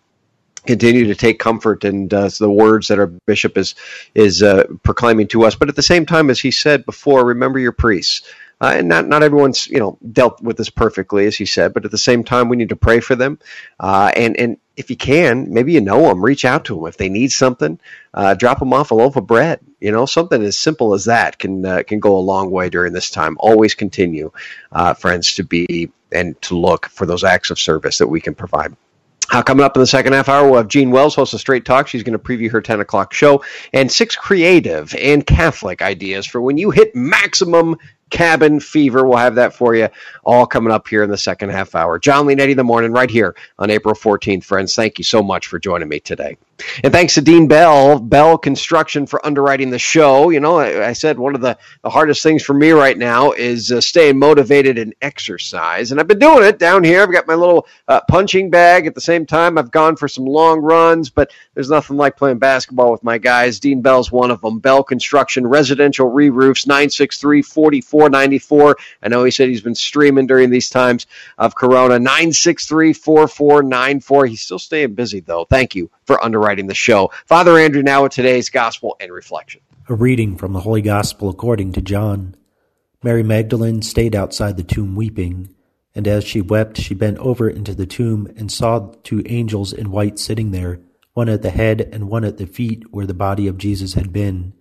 [0.66, 3.74] continue to take comfort in uh, the words that our bishop is
[4.14, 5.55] is uh, proclaiming to us.
[5.55, 8.22] But at the same time, as he said before, remember your priests.
[8.61, 11.74] Uh, and not not everyone's you know dealt with this perfectly, as he said.
[11.74, 13.38] But at the same time, we need to pray for them.
[13.81, 16.96] Uh, and and if you can, maybe you know them, reach out to them if
[16.96, 17.79] they need something.
[18.12, 19.61] Uh, drop them off a loaf of bread.
[19.81, 22.92] You know, something as simple as that can uh, can go a long way during
[22.92, 23.37] this time.
[23.40, 24.31] Always continue,
[24.96, 28.74] friends, to be and to look for those acts of service that we can provide.
[29.30, 31.64] Uh, coming up in the second half hour, we'll have Jean Wells, host a Straight
[31.64, 31.88] Talk.
[31.88, 36.40] She's going to preview her 10 o'clock show and six creative and Catholic ideas for
[36.40, 37.76] when you hit maximum
[38.14, 39.05] cabin fever.
[39.05, 39.88] We'll have that for you
[40.24, 41.98] all coming up here in the second half hour.
[41.98, 44.74] Jon Leonetti the morning, right here on April 14th, friends.
[44.74, 46.37] Thank you so much for joining me today.
[46.83, 50.31] And thanks to Dean Bell, Bell Construction, for underwriting the show.
[50.31, 53.33] You know, I, I said one of the, the hardest things for me right now
[53.33, 55.90] is uh, staying motivated and exercise.
[55.90, 57.03] And I've been doing it down here.
[57.03, 58.87] I've got my little uh, punching bag.
[58.87, 62.38] At the same time, I've gone for some long runs, but there's nothing like playing
[62.38, 63.59] basketball with my guys.
[63.59, 64.61] Dean Bell's one of them.
[64.61, 67.42] Bell Construction, residential re roofs, 963
[68.04, 68.76] 4494.
[69.02, 71.06] I know he said he's been streaming during these times
[71.38, 71.98] of Corona.
[71.98, 74.26] 963 4494.
[74.26, 75.46] He's still staying busy, though.
[75.46, 77.10] Thank you for underwriting the show.
[77.26, 79.60] Father Andrew now with today's gospel and reflection.
[79.88, 82.34] A reading from the Holy Gospel according to John.
[83.02, 85.54] Mary Magdalene stayed outside the tomb weeping,
[85.94, 89.90] and as she wept, she bent over into the tomb and saw two angels in
[89.90, 90.80] white sitting there,
[91.12, 94.12] one at the head and one at the feet where the body of Jesus had
[94.12, 94.54] been.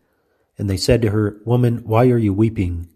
[0.58, 2.90] And they said to her, Woman, why are you weeping?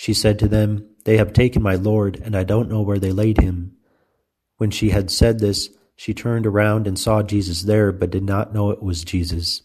[0.00, 3.12] She said to them, They have taken my Lord, and I don't know where they
[3.12, 3.76] laid him.
[4.56, 8.54] When she had said this, she turned around and saw Jesus there, but did not
[8.54, 9.60] know it was Jesus.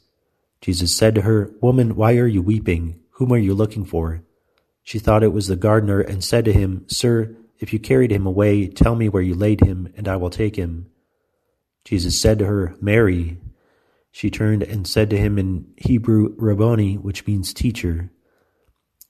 [0.60, 3.00] Jesus said to her, Woman, why are you weeping?
[3.12, 4.24] Whom are you looking for?
[4.84, 8.26] She thought it was the gardener, and said to him, Sir, if you carried him
[8.26, 10.88] away, tell me where you laid him, and I will take him.
[11.86, 13.38] Jesus said to her, Mary.
[14.12, 18.12] She turned and said to him in Hebrew, Rabboni, which means teacher.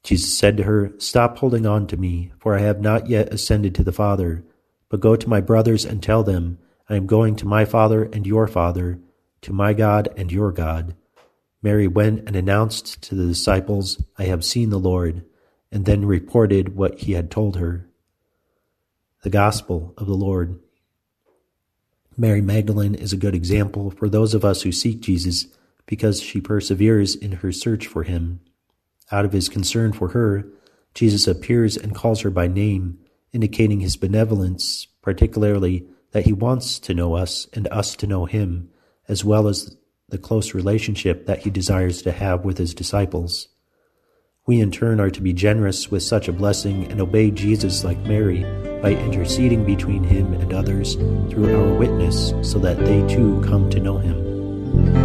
[0.05, 3.73] Jesus said to her, Stop holding on to me, for I have not yet ascended
[3.73, 4.45] to the Father,
[4.87, 8.27] but go to my brothers and tell them, I am going to my Father and
[8.27, 8.99] your Father,
[9.41, 10.95] to my God and your God.
[11.63, 15.25] Mary went and announced to the disciples, I have seen the Lord,
[15.71, 17.89] and then reported what he had told her.
[19.23, 20.59] The Gospel of the Lord.
[22.15, 25.47] Mary Magdalene is a good example for those of us who seek Jesus
[25.87, 28.39] because she perseveres in her search for him.
[29.11, 30.47] Out of his concern for her,
[30.93, 32.99] Jesus appears and calls her by name,
[33.33, 38.69] indicating his benevolence, particularly that he wants to know us and us to know him,
[39.07, 39.75] as well as
[40.09, 43.49] the close relationship that he desires to have with his disciples.
[44.47, 47.97] We in turn are to be generous with such a blessing and obey Jesus like
[47.99, 48.43] Mary
[48.81, 53.79] by interceding between him and others through our witness so that they too come to
[53.79, 55.04] know him.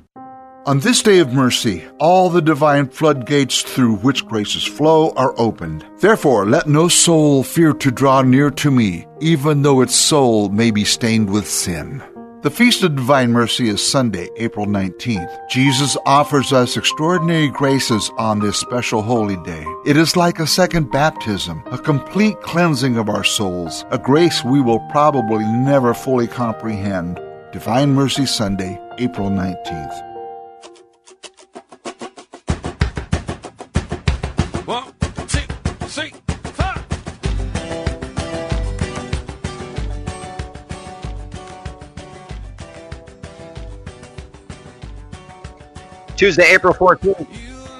[0.67, 5.83] On this day of mercy, all the divine floodgates through which graces flow are opened.
[6.01, 10.69] Therefore, let no soul fear to draw near to me, even though its soul may
[10.69, 12.03] be stained with sin.
[12.43, 15.35] The Feast of Divine Mercy is Sunday, April 19th.
[15.49, 19.65] Jesus offers us extraordinary graces on this special holy day.
[19.87, 24.61] It is like a second baptism, a complete cleansing of our souls, a grace we
[24.61, 27.19] will probably never fully comprehend.
[27.51, 30.10] Divine Mercy Sunday, April 19th.
[46.21, 47.25] Tuesday, April 14th.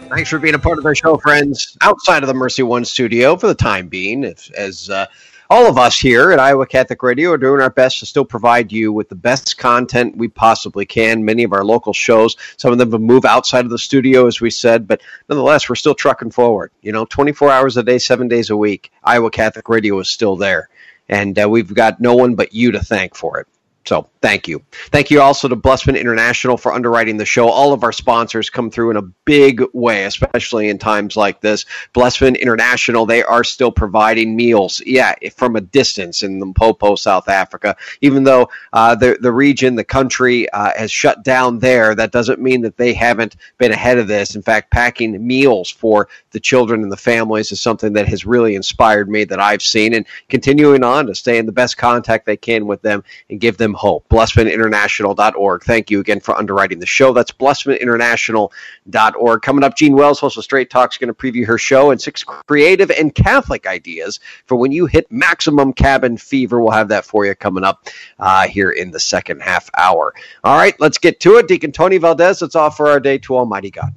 [0.09, 1.77] Thanks for being a part of our show, friends.
[1.79, 5.05] Outside of the Mercy One studio for the time being, if, as uh,
[5.47, 8.71] all of us here at Iowa Catholic Radio are doing our best to still provide
[8.71, 11.23] you with the best content we possibly can.
[11.23, 14.41] Many of our local shows, some of them have moved outside of the studio, as
[14.41, 16.71] we said, but nonetheless, we're still trucking forward.
[16.81, 20.35] You know, 24 hours a day, seven days a week, Iowa Catholic Radio is still
[20.35, 20.67] there.
[21.07, 23.47] And uh, we've got no one but you to thank for it.
[23.85, 24.63] So thank you.
[24.91, 27.49] Thank you also to Blessman International for underwriting the show.
[27.49, 31.65] All of our sponsors come through in a big way, especially in times like this.
[31.93, 37.75] Blessman International, they are still providing meals, yeah, from a distance in Limpopo, South Africa.
[38.01, 42.39] Even though uh, the, the region, the country uh, has shut down there, that doesn't
[42.39, 44.35] mean that they haven't been ahead of this.
[44.35, 48.53] In fact, packing meals for the children and the families is something that has really
[48.53, 52.37] inspired me that I've seen and continuing on to stay in the best contact they
[52.37, 54.07] can with them and give them hope.
[54.09, 55.63] BlessmanInternational.org.
[55.63, 57.13] Thank you again for underwriting the show.
[57.13, 59.41] That's BlessmanInternational.org.
[59.41, 62.01] Coming up, Gene Wells, host of Straight Talk, is going to preview her show and
[62.01, 66.61] six creative and Catholic ideas for when you hit maximum cabin fever.
[66.61, 67.87] We'll have that for you coming up
[68.19, 70.13] uh, here in the second half hour.
[70.43, 71.47] All right, let's get to it.
[71.47, 73.93] Deacon Tony Valdez, let's offer our day to Almighty God.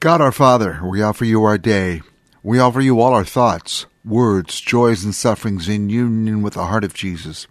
[0.00, 2.02] God our Father, we offer you our day.
[2.42, 6.84] We offer you all our thoughts, words, joys, and sufferings in union with the heart
[6.84, 7.46] of Jesus.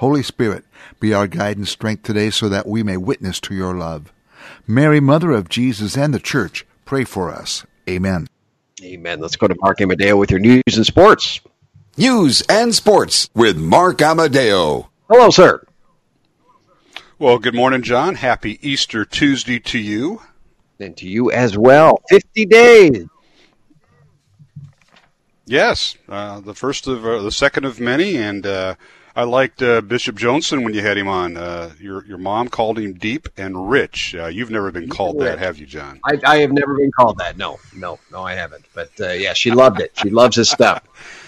[0.00, 0.64] Holy Spirit,
[0.98, 4.10] be our guide and strength today so that we may witness to your love.
[4.66, 7.66] Mary, Mother of Jesus and the Church, pray for us.
[7.86, 8.26] Amen.
[8.82, 9.20] Amen.
[9.20, 11.40] Let's go to Mark Amadeo with your news and sports.
[11.98, 14.88] News and sports with Mark Amadeo.
[15.10, 15.62] Hello, sir.
[17.18, 18.14] Well, good morning, Jon.
[18.14, 20.22] Happy Easter Tuesday to you.
[20.78, 22.00] And to you as well.
[22.08, 23.06] 50 days.
[25.44, 28.76] Yes, uh, the first of uh, the second of many, and uh,
[29.14, 31.36] I liked uh, Bishop Joensen when you had him on.
[31.36, 34.14] Uh, your your mom called him deep and rich.
[34.14, 36.00] Uh, you've never been called that, have you, Jon?
[36.04, 37.36] I, I have never been called that.
[37.36, 38.64] No, no, no, I haven't.
[38.74, 39.92] But uh, yeah, she loved it.
[39.96, 40.82] She loves his stuff.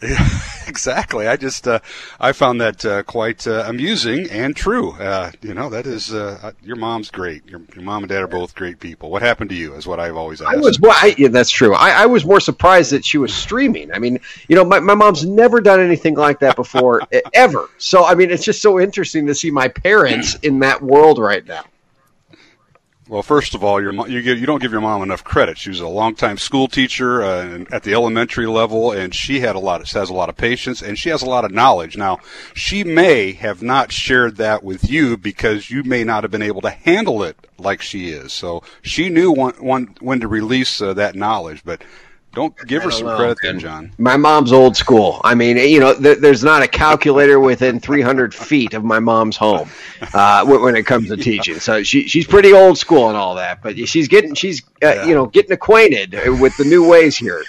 [0.00, 0.28] Yeah,
[0.68, 1.26] exactly.
[1.26, 1.80] I just uh,
[2.20, 4.92] I found that uh, quite uh, amusing and true.
[4.92, 7.44] Uh, you know, that is uh, your mom's great.
[7.46, 9.10] Your, your mom and dad are both great people.
[9.10, 9.74] What happened to you?
[9.74, 10.54] Is what I've always asked.
[10.54, 11.74] I was well, I, yeah, that's true.
[11.74, 13.92] I, I was more surprised that she was streaming.
[13.92, 17.02] I mean, you know, my, my mom's never done anything like that before,
[17.34, 17.68] ever.
[17.78, 21.44] So, I mean, it's just so interesting to see my parents in that world right
[21.44, 21.64] now.
[23.08, 25.56] Well, first of all, your you give, you don't give your mom enough credit.
[25.56, 29.58] She was a longtime school teacher uh, at the elementary level, and she had a
[29.58, 29.88] lot.
[29.88, 31.96] Has a lot of patience, and she has a lot of knowledge.
[31.96, 32.18] Now,
[32.52, 36.60] she may have not shared that with you because you may not have been able
[36.60, 38.34] to handle it like she is.
[38.34, 41.82] So she knew when when, when to release uh, that knowledge, but.
[42.38, 43.54] Don't give her some know, credit man.
[43.54, 43.92] then, Jon.
[43.98, 45.20] My mom's old school.
[45.24, 49.36] I mean, you know, th- there's not a calculator within 300 feet of my mom's
[49.36, 49.68] home
[50.14, 51.58] uh, when, when it comes to teaching.
[51.58, 53.60] So she, she's pretty old school and all that.
[53.60, 57.42] But she's getting she's uh, you know getting acquainted with the new ways here.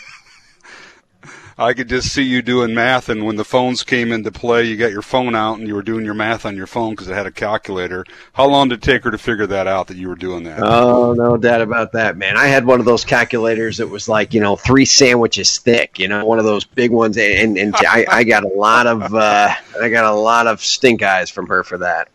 [1.60, 4.78] I could just see you doing math, and when the phones came into play, you
[4.78, 7.14] got your phone out and you were doing your math on your phone because it
[7.14, 8.06] had a calculator.
[8.32, 10.62] How long did it take her to figure that out that you were doing that?
[10.64, 12.38] Oh, no doubt about that, man.
[12.38, 16.08] I had one of those calculators that was like, you know, three sandwiches thick, you
[16.08, 17.18] know, one of those big ones.
[17.18, 21.04] And, and I, I got a lot of, uh, I got a lot of stink
[21.04, 22.08] eyes from her for that.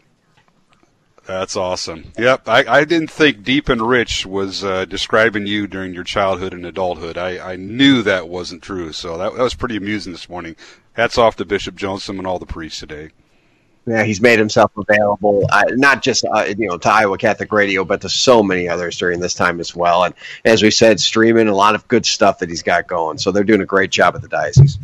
[1.26, 2.12] That's awesome.
[2.18, 6.52] Yep, I, I didn't think Deep and Rich was uh, describing you during your childhood
[6.52, 7.16] and adulthood.
[7.16, 10.54] I, I knew that wasn't true, so that, that was pretty amusing this morning.
[10.92, 13.10] Hats off to Bishop Joensen and all the priests today.
[13.86, 17.84] Yeah, he's made himself available, uh, not just uh, you know to Iowa Catholic Radio,
[17.84, 20.04] but to so many others during this time as well.
[20.04, 20.14] And
[20.44, 23.18] as we said, streaming a lot of good stuff that he's got going.
[23.18, 24.78] So they're doing a great job at the diocese.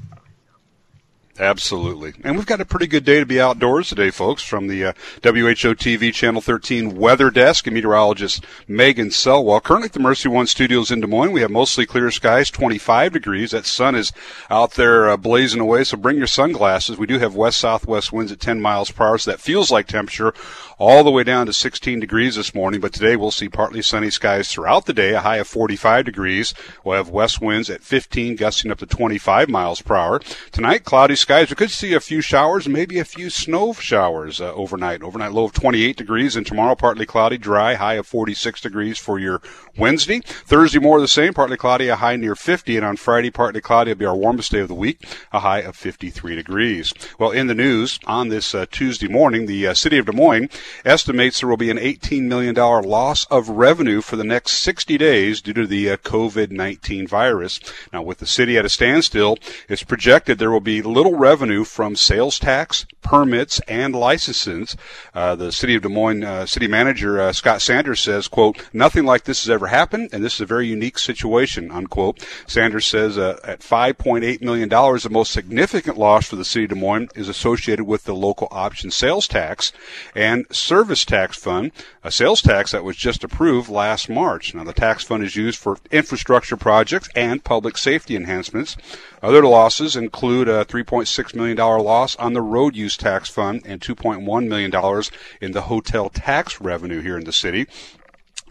[1.41, 2.12] Absolutely.
[2.22, 4.93] And we've got a pretty good day to be outdoors today, folks, from the uh,
[5.22, 9.62] WHO TV Channel 13 Weather Desk and meteorologist Megan Salwell.
[9.62, 13.14] Currently at the Mercy One Studios in Des Moines, we have mostly clear skies, 25
[13.14, 13.53] degrees.
[13.53, 14.12] That sun is
[14.51, 16.99] out there uh, blazing away, so bring your sunglasses.
[16.99, 20.34] We do have west-southwest winds at 10 miles per hour, so that feels like temperature
[20.81, 22.81] all the way down to 16 degrees this morning.
[22.81, 26.55] But today we'll see partly sunny skies throughout the day, a high of 45 degrees.
[26.83, 30.20] We'll have west winds at 15, gusting up to 25 miles per hour.
[30.51, 31.51] Tonight, cloudy skies.
[31.51, 35.03] We could see a few showers, maybe a few snow showers uh, overnight.
[35.03, 39.18] Overnight low of 28 degrees, and tomorrow partly cloudy, dry, high of 46 degrees for
[39.18, 39.43] your
[39.76, 40.20] Wednesday.
[40.20, 43.61] Thursday more of the same, partly cloudy, a high near 50, and on Friday partly
[43.61, 46.95] cloudy will be our warmest day of the week, a high of 53 degrees.
[47.18, 50.49] Well, in the news on this uh, Tuesday morning, the uh, city of Des Moines
[50.84, 54.98] estimates there will be an 18 million dollar loss of revenue for the next 60
[54.98, 57.60] days due to the uh, COVID-19 virus.
[57.92, 61.96] Now, with the city at a standstill, it's projected there will be little revenue from
[61.96, 64.76] sales tax, permits, and licenses.
[65.14, 69.04] Uh, the city of Des Moines uh, city manager uh, Scott Sanders says, "quote Nothing
[69.04, 72.24] like this has ever happened, and this is a very unique situation." Unquote.
[72.46, 76.70] Sanders says, uh, "At 5.8 million dollars, the most significant loss for the city of
[76.70, 79.72] Des Moines is associated with the local option sales tax
[80.14, 81.72] and service tax fund,
[82.04, 84.54] a sales tax that was just approved last March.
[84.54, 88.76] Now, the tax fund is used for infrastructure projects and public safety enhancements."
[89.22, 94.48] Other losses include a $3.6 million loss on the road use tax fund and $2.1
[94.48, 95.02] million
[95.40, 97.66] in the hotel tax revenue here in the city.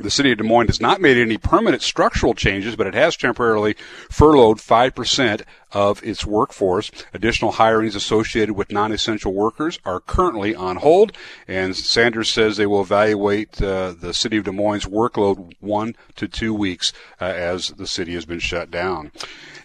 [0.01, 3.18] The city of Des Moines has not made any permanent structural changes, but it has
[3.18, 3.76] temporarily
[4.10, 5.41] furloughed 5%
[5.72, 6.91] of its workforce.
[7.13, 11.11] Additional hirings associated with non-essential workers are currently on hold,
[11.47, 16.28] and Sanders says they will evaluate uh, the city of Des Moines' workload one to
[16.28, 19.11] two weeks uh, as the city has been shut down.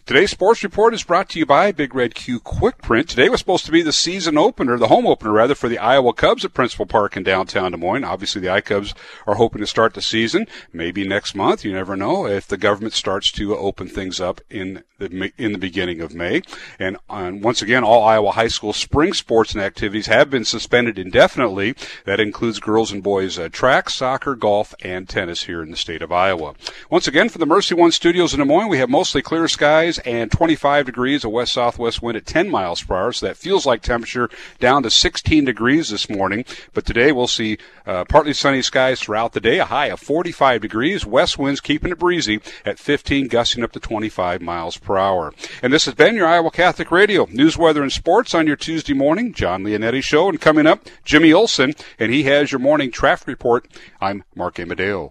[0.06, 3.08] Today's sports report is brought to you by Big Red Q Quick Print.
[3.08, 6.12] Today was supposed to be the season opener, the home opener rather, for the Iowa
[6.12, 8.04] Cubs at Principal Park in downtown Des Moines.
[8.04, 8.92] Obviously, the iCubs
[9.26, 11.64] are hoping to start the season maybe next month.
[11.64, 15.58] You never know if the government starts to open things up in the in the
[15.58, 16.42] beginning of May.
[16.78, 20.98] And, and once again, all Iowa high school spring sports and activities have been suspended
[20.98, 21.74] indefinitely.
[22.04, 26.02] That includes girls and boys uh, track, soccer, golf, and tennis here in the state
[26.02, 26.54] of Iowa.
[26.90, 29.98] Once again, from the Mercy One Studios in Des Moines, we have mostly clear skies
[30.00, 33.12] and 25 degrees, a west southwest wind at 10 miles per hour.
[33.12, 34.28] So that feels like temperature
[34.58, 36.44] down to 16 degrees this morning.
[36.72, 40.62] But today we'll see uh, partly sunny skies throughout the day, a high of 45
[40.62, 45.32] degrees, west winds keeping it breezy at 15, gusting up to 25 miles per hour.
[45.60, 48.94] And this has been your Iowa Catholic Radio news, weather, and sports on your Tuesday
[48.94, 49.32] morning.
[49.32, 50.28] Jon Leonetti Show.
[50.28, 53.66] And coming up, Jimmy Olson, and he has your morning traffic report.
[54.00, 55.10] I'm Mark Amadeo.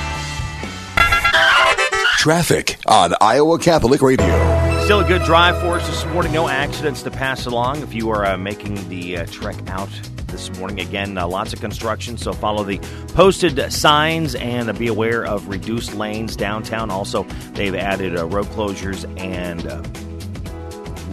[2.21, 4.27] Traffic on Iowa Catholic Radio.
[4.83, 6.31] Still a good drive for us this morning.
[6.31, 9.89] No accidents to pass along if you are uh, making the uh, trek out
[10.27, 10.79] this morning.
[10.81, 12.77] Again, uh, lots of construction, so follow the
[13.15, 16.91] posted signs and uh, be aware of reduced lanes downtown.
[16.91, 19.81] Also, they've added uh, road closures and uh,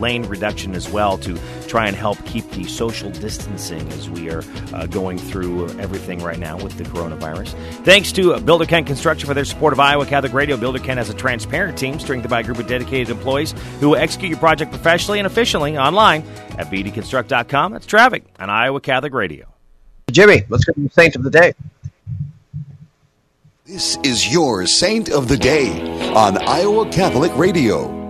[0.00, 4.42] lane reduction as well to try and help keep the social distancing as we are
[4.72, 7.48] uh, going through everything right now with the coronavirus.
[7.84, 10.56] Thanks to Builder Ken Construction for their support of Iowa Catholic Radio.
[10.56, 13.96] Builder Ken has a transparent team strengthened by a group of dedicated employees who will
[13.96, 16.22] execute your project professionally and efficiently online
[16.58, 17.72] at bdconstruct.com.
[17.72, 19.46] That's traffic on Iowa Catholic Radio.
[20.10, 21.52] Jimmy, let's go to the saint of the day.
[23.66, 25.68] This is your Saint of the Day
[26.14, 28.07] on Iowa Catholic Radio.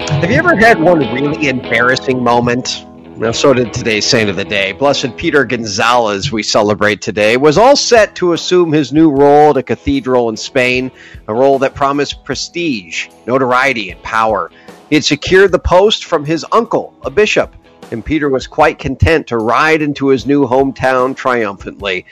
[0.00, 2.84] Have you ever had one really embarrassing moment?
[3.16, 4.72] Now, so did today's saint of the day.
[4.72, 9.56] Blessed Peter Gonzalez, we celebrate today, was all set to assume his new role at
[9.58, 10.90] a cathedral in Spain,
[11.28, 14.50] a role that promised prestige, notoriety, and power.
[14.88, 17.54] He had secured the post from his uncle, a bishop,
[17.92, 22.04] and Peter was quite content to ride into his new hometown triumphantly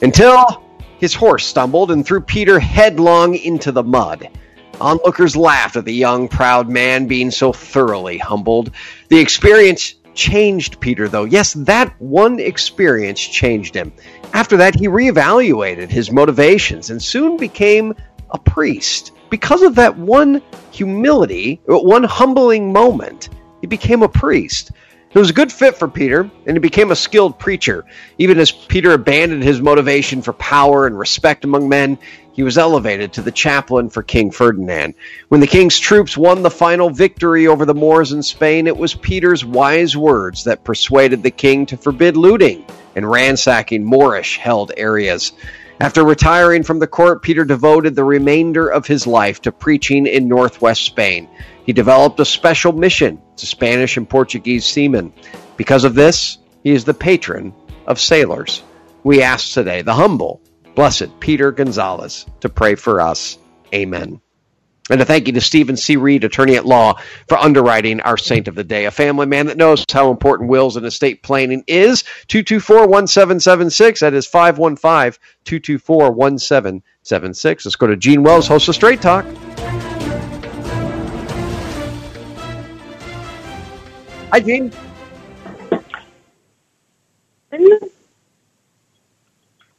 [0.00, 0.62] until
[0.98, 4.30] his horse stumbled and threw Peter headlong into the mud.
[4.80, 8.72] Onlookers laughed at the young, proud man being so thoroughly humbled.
[9.08, 11.24] The experience changed Peter, though.
[11.24, 13.92] Yes, that one experience changed him.
[14.32, 17.94] After that, he reevaluated his motivations and soon became
[18.30, 19.12] a priest.
[19.30, 24.72] Because of that one humility, one humbling moment, he became a priest.
[25.16, 27.86] It was a good fit for Peter, and he became a skilled preacher.
[28.18, 31.96] Even as Peter abandoned his motivation for power and respect among men,
[32.34, 34.92] he was elevated to the chaplain for King Ferdinand.
[35.28, 38.92] When the king's troops won the final victory over the Moors in Spain, it was
[38.92, 45.32] Peter's wise words that persuaded the king to forbid looting and ransacking Moorish held areas.
[45.80, 50.28] After retiring from the court, Peter devoted the remainder of his life to preaching in
[50.28, 51.26] northwest Spain.
[51.66, 55.12] He developed a special mission to Spanish and Portuguese seamen.
[55.56, 57.52] Because of this, he is the patron
[57.86, 58.62] of sailors.
[59.02, 60.40] We ask today the humble,
[60.76, 63.38] blessed Peter Gonzalez to pray for us.
[63.74, 64.20] Amen.
[64.88, 65.96] And a thank you to Stephen C.
[65.96, 68.84] Reed, attorney at law, for underwriting our saint of the day.
[68.84, 72.04] A family man that knows how important wills and estate planning is.
[72.28, 74.00] 224 1776.
[74.00, 77.64] That is 515 224 1776.
[77.64, 79.26] Let's go to Gene Wells, host of Straight Talk.
[84.32, 84.72] Hi, Gene.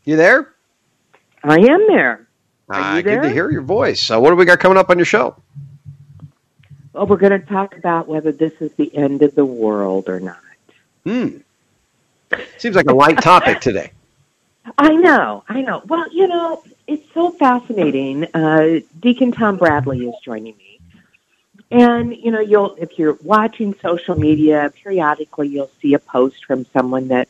[0.05, 0.53] You there?
[1.43, 2.27] I am there.
[2.69, 4.01] Are Ah, you good to hear your voice.
[4.01, 5.35] So, what do we got coming up on your show?
[6.93, 10.19] Well, we're going to talk about whether this is the end of the world or
[10.19, 10.39] not.
[11.05, 11.37] Hmm.
[12.57, 13.91] Seems like a light topic today.
[14.77, 15.81] I know, I know.
[15.85, 18.25] Well, you know, it's so fascinating.
[18.33, 20.66] Uh, Deacon Tom Bradley is joining me,
[21.69, 26.65] and you know, you'll if you're watching social media, periodically you'll see a post from
[26.73, 27.27] someone that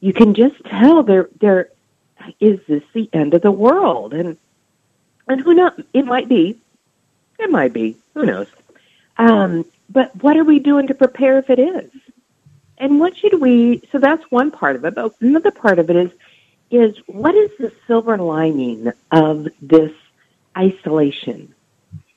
[0.00, 1.70] you can just tell there there
[2.40, 4.36] is this the end of the world, and
[5.28, 5.72] and who knows?
[5.92, 6.58] It might be,
[7.38, 7.96] it might be.
[8.14, 8.46] Who knows?
[9.18, 11.90] Um, but what are we doing to prepare if it is?
[12.78, 13.82] And what should we?
[13.90, 14.94] So that's one part of it.
[14.94, 16.10] But another part of it is
[16.70, 19.92] is what is the silver lining of this
[20.56, 21.54] isolation?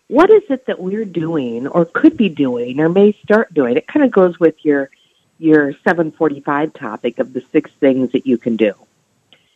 [0.10, 3.78] What is it that we're doing, or could be doing, or may start doing?
[3.78, 4.90] It kind of goes with your
[5.38, 8.74] your 745 topic of the six things that you can do.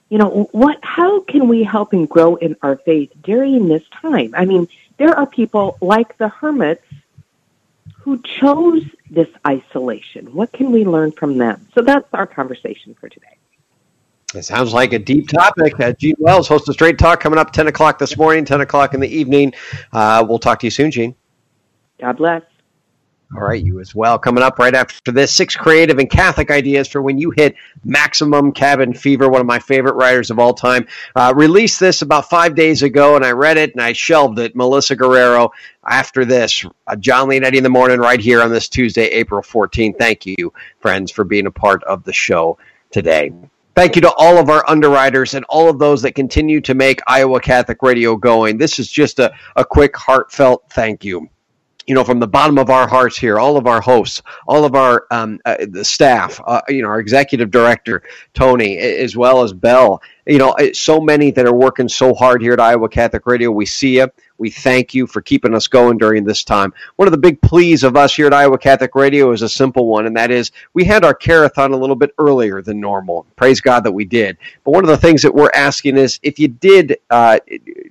[0.09, 0.77] You know, what?
[0.83, 4.35] How can we help and grow in our faith during this time?
[4.37, 6.85] I mean, there are people like the hermits
[8.01, 10.33] who chose this isolation.
[10.35, 11.67] What can we learn from them?
[11.73, 13.37] So that's our conversation for today.
[14.35, 15.79] It sounds like a deep topic.
[15.79, 18.93] Uh, Gene Wells, host of Straight Talk, coming up 10 o'clock this morning, 10 o'clock
[18.93, 19.53] in the evening.
[19.91, 21.15] Uh, we'll talk to you soon, Gene.
[21.99, 22.41] God bless.
[23.35, 24.19] All right, you as well.
[24.19, 28.51] Coming up right after this, six creative and Catholic ideas for when you hit maximum
[28.51, 29.27] cabin fever.
[29.27, 33.15] One of my favorite writers of all time uh, released this about five days ago,
[33.15, 34.55] and I read it and I shelved it.
[34.55, 35.51] Melissa Guerrero.
[35.83, 39.97] After this, uh, Jon Leonetti in the morning, right here on this Tuesday, April 14th.
[39.97, 42.59] Thank you, friends, for being a part of the show
[42.91, 43.31] today.
[43.75, 47.01] Thank you to all of our underwriters and all of those that continue to make
[47.07, 48.57] Iowa Catholic Radio going.
[48.57, 51.27] This is just a, a quick, heartfelt thank you
[51.87, 54.75] you know, from the bottom of our hearts here, all of our hosts, all of
[54.75, 58.03] our um, uh, the staff, uh, you know, our executive director
[58.33, 60.01] Tony, as well as Bell.
[60.25, 63.51] You know, so many that are working so hard here at Iowa Catholic Radio.
[63.51, 64.09] We see you.
[64.37, 66.73] We thank you for keeping us going during this time.
[66.95, 69.87] One of the big pleas of us here at Iowa Catholic Radio is a simple
[69.87, 73.25] one, and that is we had our carathon a little bit earlier than normal.
[73.35, 74.37] Praise God that we did.
[74.63, 77.39] But one of the things that we're asking is if you did, uh,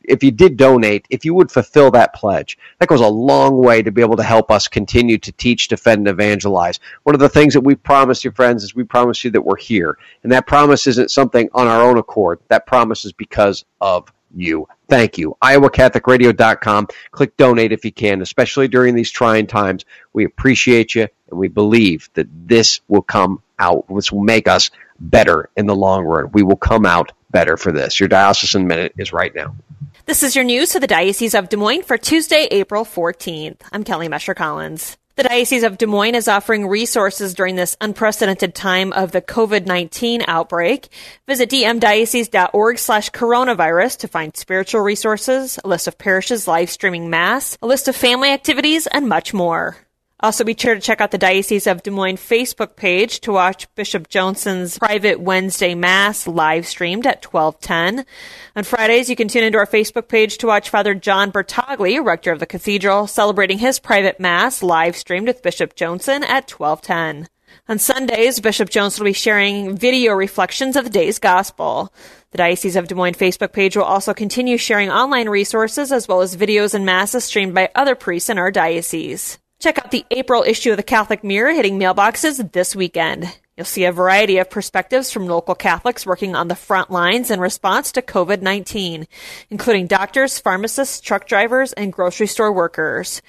[0.05, 3.83] if you did donate, if you would fulfill that pledge, that goes a long way
[3.83, 6.81] to be able to help us continue to teach, defend, and evangelize.
[7.03, 9.57] One of the things that we promise you, friends, is we promise you that we're
[9.57, 12.41] here, and that promise isn't something on our own accord.
[12.49, 14.67] That promise is because of you.
[14.89, 15.37] Thank you.
[15.43, 16.89] IowaCatholicRadio.com.
[17.11, 19.85] Click donate if you can, especially during these trying times.
[20.13, 23.87] We appreciate you and we believe that this will come out.
[23.89, 26.31] This will make us better in the long run.
[26.33, 27.99] We will come out better for this.
[27.99, 29.55] Your Diocesan Minute is right now.
[30.05, 33.61] This is your news for the Diocese of Des Moines for Tuesday, April 14th.
[33.71, 34.97] I'm Kelly Mescher Collins.
[35.15, 40.25] The Diocese of Des Moines is offering resources during this unprecedented time of the COVID-19
[40.27, 40.89] outbreak.
[41.29, 47.57] Visit dmdiocese.org slash coronavirus to find spiritual resources, a list of parishes live streaming mass,
[47.63, 49.77] a list of family activities, and much more.
[50.23, 53.67] Also, be sure to check out the Diocese of Des Moines Facebook page to watch
[53.75, 58.07] Bishop Joensen's private Wednesday Mass live streamed at 1210.
[58.55, 62.31] On Fridays, you can tune into our Facebook page to watch Father John Bertagli, rector
[62.31, 67.29] of the cathedral, celebrating his private Mass live streamed with Bishop Joensen at 1210.
[67.69, 71.93] On Sundays, Bishop Joensen will be sharing video reflections of the day's gospel.
[72.31, 76.21] The Diocese of Des Moines Facebook page will also continue sharing online resources as well
[76.21, 79.39] as videos and masses streamed by other priests in our diocese.
[79.63, 83.33] Check out the April issue of the Catholic Mirror hitting mailboxes this weekend.
[83.57, 87.39] You'll see a variety of perspectives from local Catholics working on the front lines in
[87.39, 89.07] response to COVID 19,
[89.51, 93.23] including doctors, pharmacists, truck drivers, and grocery store workers.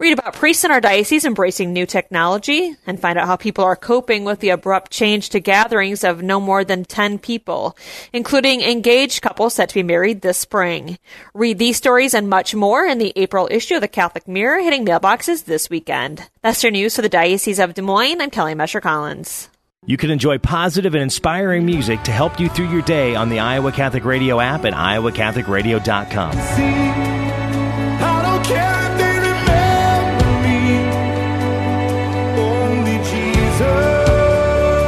[0.00, 3.76] Read about priests in our diocese embracing new technology and find out how people are
[3.76, 7.76] coping with the abrupt change to gatherings of no more than 10 people,
[8.10, 10.98] including engaged couples set to be married this spring.
[11.34, 14.86] Read these stories and much more in the April issue of the Catholic Mirror hitting
[14.86, 16.26] mailboxes this weekend.
[16.40, 18.22] That's your news for the Diocese of Des Moines.
[18.22, 19.50] I'm Kelly Mescher Collins.
[19.84, 23.40] You can enjoy positive and inspiring music to help you through your day on the
[23.40, 26.32] Iowa Catholic Radio app and iowacatholicradio.com.
[26.36, 26.99] I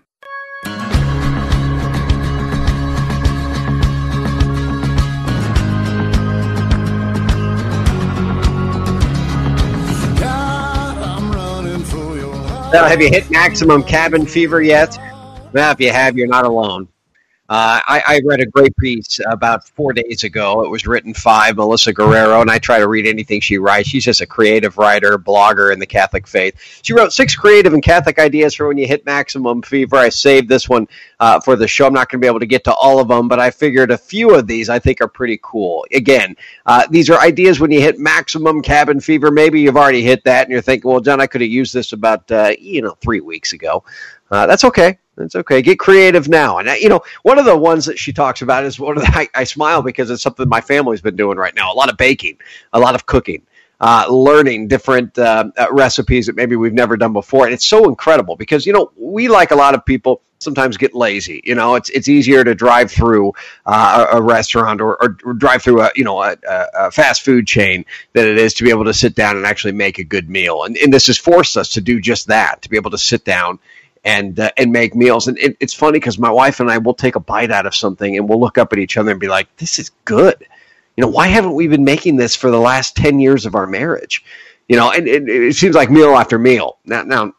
[12.71, 14.97] Now, have you hit maximum cabin fever yet?
[15.51, 16.87] Well, if you have, you're not alone.
[17.51, 20.63] Uh, I, I read a great piece about four days ago.
[20.63, 23.89] It was written by Melissa Guerrero, and I try to read anything she writes.
[23.89, 26.55] She's just a creative writer, blogger in the Catholic faith.
[26.81, 29.97] She wrote six creative and Catholic ideas for when you hit maximum fever.
[29.97, 30.87] I saved this one
[31.19, 31.87] uh, for the show.
[31.87, 33.91] I'm not going to be able to get to all of them, but I figured
[33.91, 35.85] a few of these I think are pretty cool.
[35.91, 39.29] Again, uh, these are ideas when you hit maximum cabin fever.
[39.29, 41.91] Maybe you've already hit that, and you're thinking, well, Jon, I could have used this
[41.91, 43.83] about uh, you know three weeks ago.
[44.31, 44.97] Uh, that's okay.
[45.17, 45.61] That's okay.
[45.61, 46.57] Get creative now.
[46.59, 49.03] And, uh, you know, one of the ones that she talks about is one of
[49.03, 51.71] the, I, I smile because it's something my family's been doing right now.
[51.71, 52.37] A lot of baking,
[52.71, 53.41] a lot of cooking,
[53.81, 57.45] uh, learning different uh, uh, recipes that maybe we've never done before.
[57.45, 60.95] And it's so incredible because, you know, we, like a lot of people, sometimes get
[60.95, 61.39] lazy.
[61.43, 63.33] You know, it's it's easier to drive through
[63.65, 67.21] uh, a, a restaurant or, or, or drive through a you know a, a, fast
[67.21, 70.03] food chain than it is to be able to sit down and actually make a
[70.03, 70.63] good meal.
[70.63, 73.23] And, and this has forced us to do just that, to be able to sit
[73.23, 73.59] down
[74.03, 75.27] and uh, and make meals.
[75.27, 77.75] And it, it's funny because my wife and I will take a bite out of
[77.75, 80.35] something and we'll look up at each other and be like, "This is good."
[80.97, 83.67] You know, why haven't we been making this for the last ten years of our
[83.67, 84.23] marriage?
[84.67, 86.77] You know, and, and it seems like meal after meal.
[86.85, 87.33] Now, now,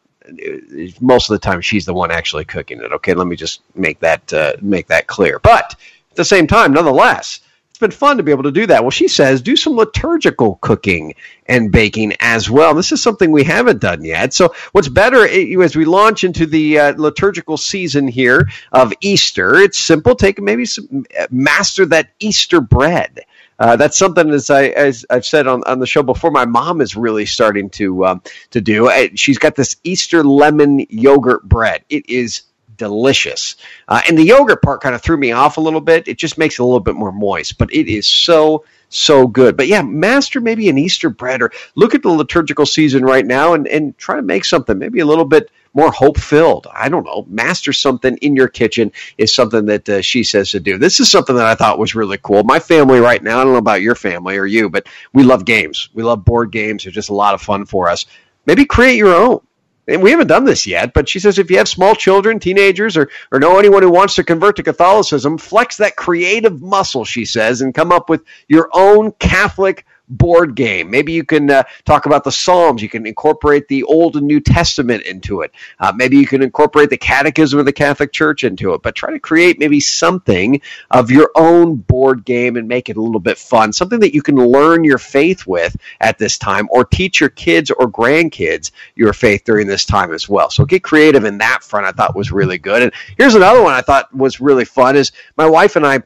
[0.99, 2.91] most of the time she's the one actually cooking it.
[2.91, 5.39] Okay, let me just make that uh, make that clear.
[5.39, 5.75] But
[6.11, 7.41] at the same time, nonetheless,
[7.83, 8.81] been fun to be able to do that.
[8.81, 11.15] Well, she says do some liturgical cooking
[11.47, 12.73] and baking as well.
[12.73, 14.33] This is something we haven't done yet.
[14.33, 19.55] So, what's better eh, as we launch into the uh, liturgical season here of Easter?
[19.55, 20.15] It's simple.
[20.15, 23.19] Take maybe some master that Easter bread.
[23.59, 26.31] Uh, that's something as I as I've said on, on the show before.
[26.31, 28.89] My mom is really starting to um, to do.
[28.89, 31.83] Uh, She's got this Easter lemon yogurt bread.
[31.89, 32.43] It is
[32.83, 33.55] delicious,
[33.87, 36.07] uh, and the yogurt part kind of threw me off a little bit.
[36.07, 39.57] It just makes it a little bit more moist, but it is so so good.
[39.57, 43.53] But yeah, master maybe an Easter bread or look at the liturgical season right now
[43.53, 46.67] and and try to make something maybe a little bit more hope filled.
[46.71, 47.25] I don't know.
[47.27, 50.77] Master something in your kitchen is something that uh, she says to do.
[50.77, 52.43] This is something that I thought was really cool.
[52.43, 55.45] My family right now, I don't know about your family or you, but we love
[55.45, 55.89] games.
[55.93, 56.83] We love board games.
[56.83, 58.05] They're just a lot of fun for us.
[58.45, 59.39] Maybe create your own.
[59.87, 62.95] And we haven't done this yet, but she says if you have small children, teenagers,
[62.95, 67.25] or, or know anyone who wants to convert to Catholicism, flex that creative muscle, she
[67.25, 69.85] says, and come up with your own Catholic
[70.17, 70.89] board game.
[70.89, 72.81] Maybe you can uh, talk about the Psalms.
[72.81, 75.51] You can incorporate the Old and New Testament into it.
[75.79, 78.81] Uh, maybe you can incorporate the Catechism of the Catholic Church into it.
[78.81, 80.61] But try to create maybe something
[80.91, 83.73] of your own board game and make it a little bit fun.
[83.73, 87.71] Something that you can learn your faith with at this time, or teach your kids
[87.71, 90.49] or grandkids your faith during this time as well.
[90.49, 91.85] So get creative in that front.
[91.85, 92.83] I thought was really good.
[92.83, 94.95] And here's another one I thought was really fun.
[94.95, 96.03] Is my wife and I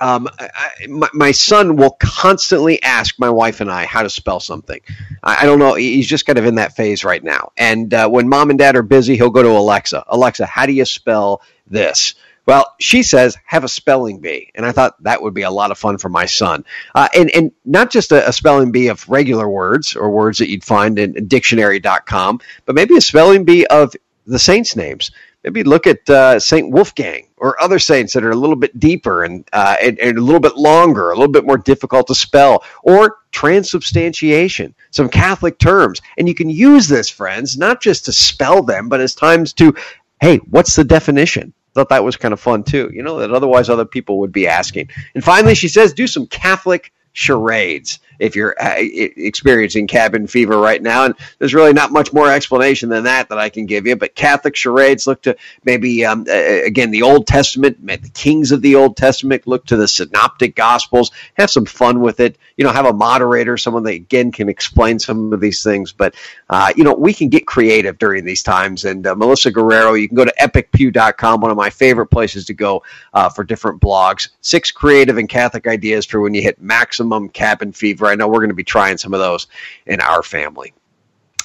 [0.00, 4.40] Um, I, my, my, son will constantly ask my wife and I how to spell
[4.40, 4.80] something.
[5.22, 5.74] I, I don't know.
[5.74, 7.52] He's just kind of in that phase right now.
[7.56, 10.04] And uh, when mom and dad are busy, he'll go to Alexa.
[10.08, 12.14] Alexa, how do you spell this?
[12.46, 15.70] Well, she says have a spelling bee, and I thought that would be a lot
[15.70, 19.08] of fun for my son, uh, and and not just a, a, spelling bee of
[19.08, 23.94] regular words or words that you'd find in dictionary.com, but maybe a spelling bee of
[24.26, 25.12] the saints' names.
[25.44, 29.24] Maybe look at uh, Saint Wolfgang or other saints that are a little bit deeper
[29.24, 32.62] and, uh, and, and a little bit longer, a little bit more difficult to spell,
[32.82, 38.62] or transubstantiation, some Catholic terms, and you can use this, friends, not just to spell
[38.62, 39.74] them, but as times to,
[40.20, 41.52] hey, what's the definition?
[41.74, 42.90] thought that was kind of fun too.
[42.92, 44.90] You know, that otherwise other people would be asking.
[45.14, 50.80] And finally, she says, do some Catholic charades if you're uh, experiencing cabin fever right
[50.80, 51.06] now.
[51.06, 53.96] And there's really not much more explanation than that that I can give you.
[53.96, 58.76] But Catholic charades look to maybe, um, again, the Old Testament, the kings of the
[58.76, 62.36] Old Testament, look to the synoptic gospels, have some fun with it.
[62.56, 65.92] You know, have a moderator, someone that, again, can explain some of these things.
[65.92, 66.14] But,
[66.50, 68.84] uh, you know, we can get creative during these times.
[68.84, 72.54] And uh, Melissa Guerrero, you can go to epicpew.com, one of my favorite places to
[72.54, 72.82] go
[73.14, 74.28] uh, for different blogs.
[74.42, 78.09] Six creative and Catholic ideas for when you hit maximum cabin fever.
[78.10, 79.46] I know we're going to be trying some of those
[79.86, 80.72] in our family.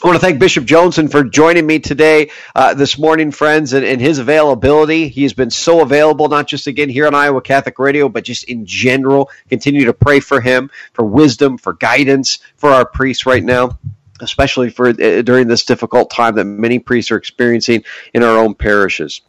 [0.04, 3.86] I want to thank Bishop Joensen for joining me today, uh, this morning, friends, and,
[3.86, 5.08] and, his availability.
[5.08, 8.44] He has been so available, not just again here on Iowa Catholic Radio, but just
[8.44, 9.32] in general.
[9.50, 13.80] Continue to pray for him, for wisdom, for guidance for our priests right now,
[14.20, 18.54] especially for uh, during this difficult time that many priests are experiencing in our own
[18.54, 19.22] parishes.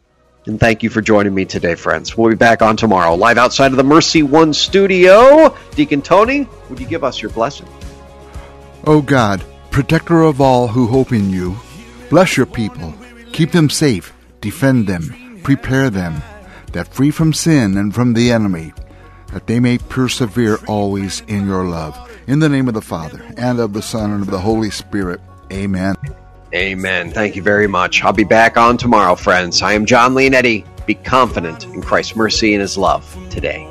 [0.47, 2.15] And thank you for joining me today, friends.
[2.15, 5.53] We'll be back on tomorrow, live outside of the Mercy One studio.
[5.75, 7.67] Deacon Tony, would you give us your blessing?
[8.85, 11.57] Oh God, protector of all who hope in you,
[12.09, 12.93] bless your people,
[13.33, 16.23] keep them safe, defend them, prepare them,
[16.71, 18.71] that free from sin and from the enemy,
[19.33, 22.09] that they may persevere always in your love.
[22.25, 25.19] In the name of the Father, and of the Son, and of the Holy Spirit.
[25.51, 25.95] Amen.
[26.53, 27.11] Amen.
[27.11, 28.03] Thank you very much.
[28.03, 29.61] I'll be back on tomorrow, friends.
[29.61, 30.65] I am Jon Leonetti.
[30.85, 33.65] Be confident in Christ's mercy and his love today.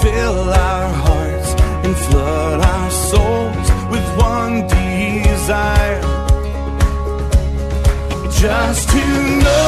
[0.00, 6.00] Fill our hearts and flood our souls with one desire.
[8.30, 9.61] Just to know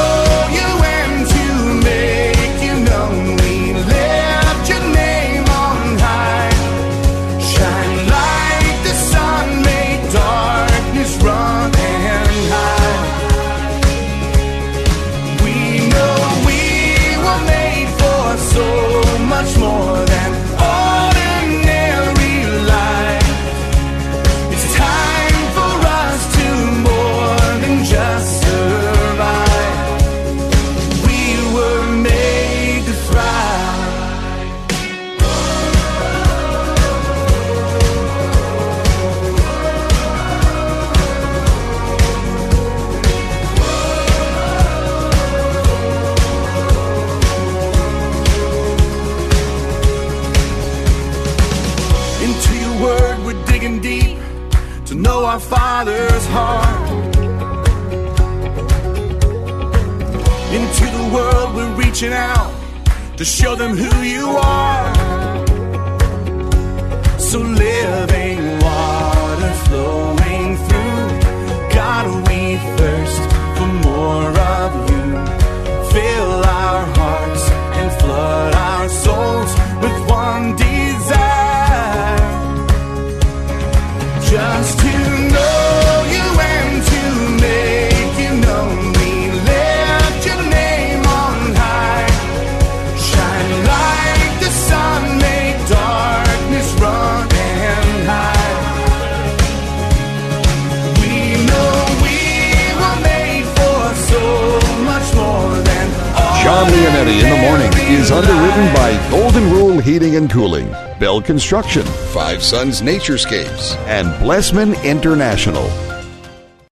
[111.25, 115.84] Construction, Five Sons Naturescapes, and Blessman International.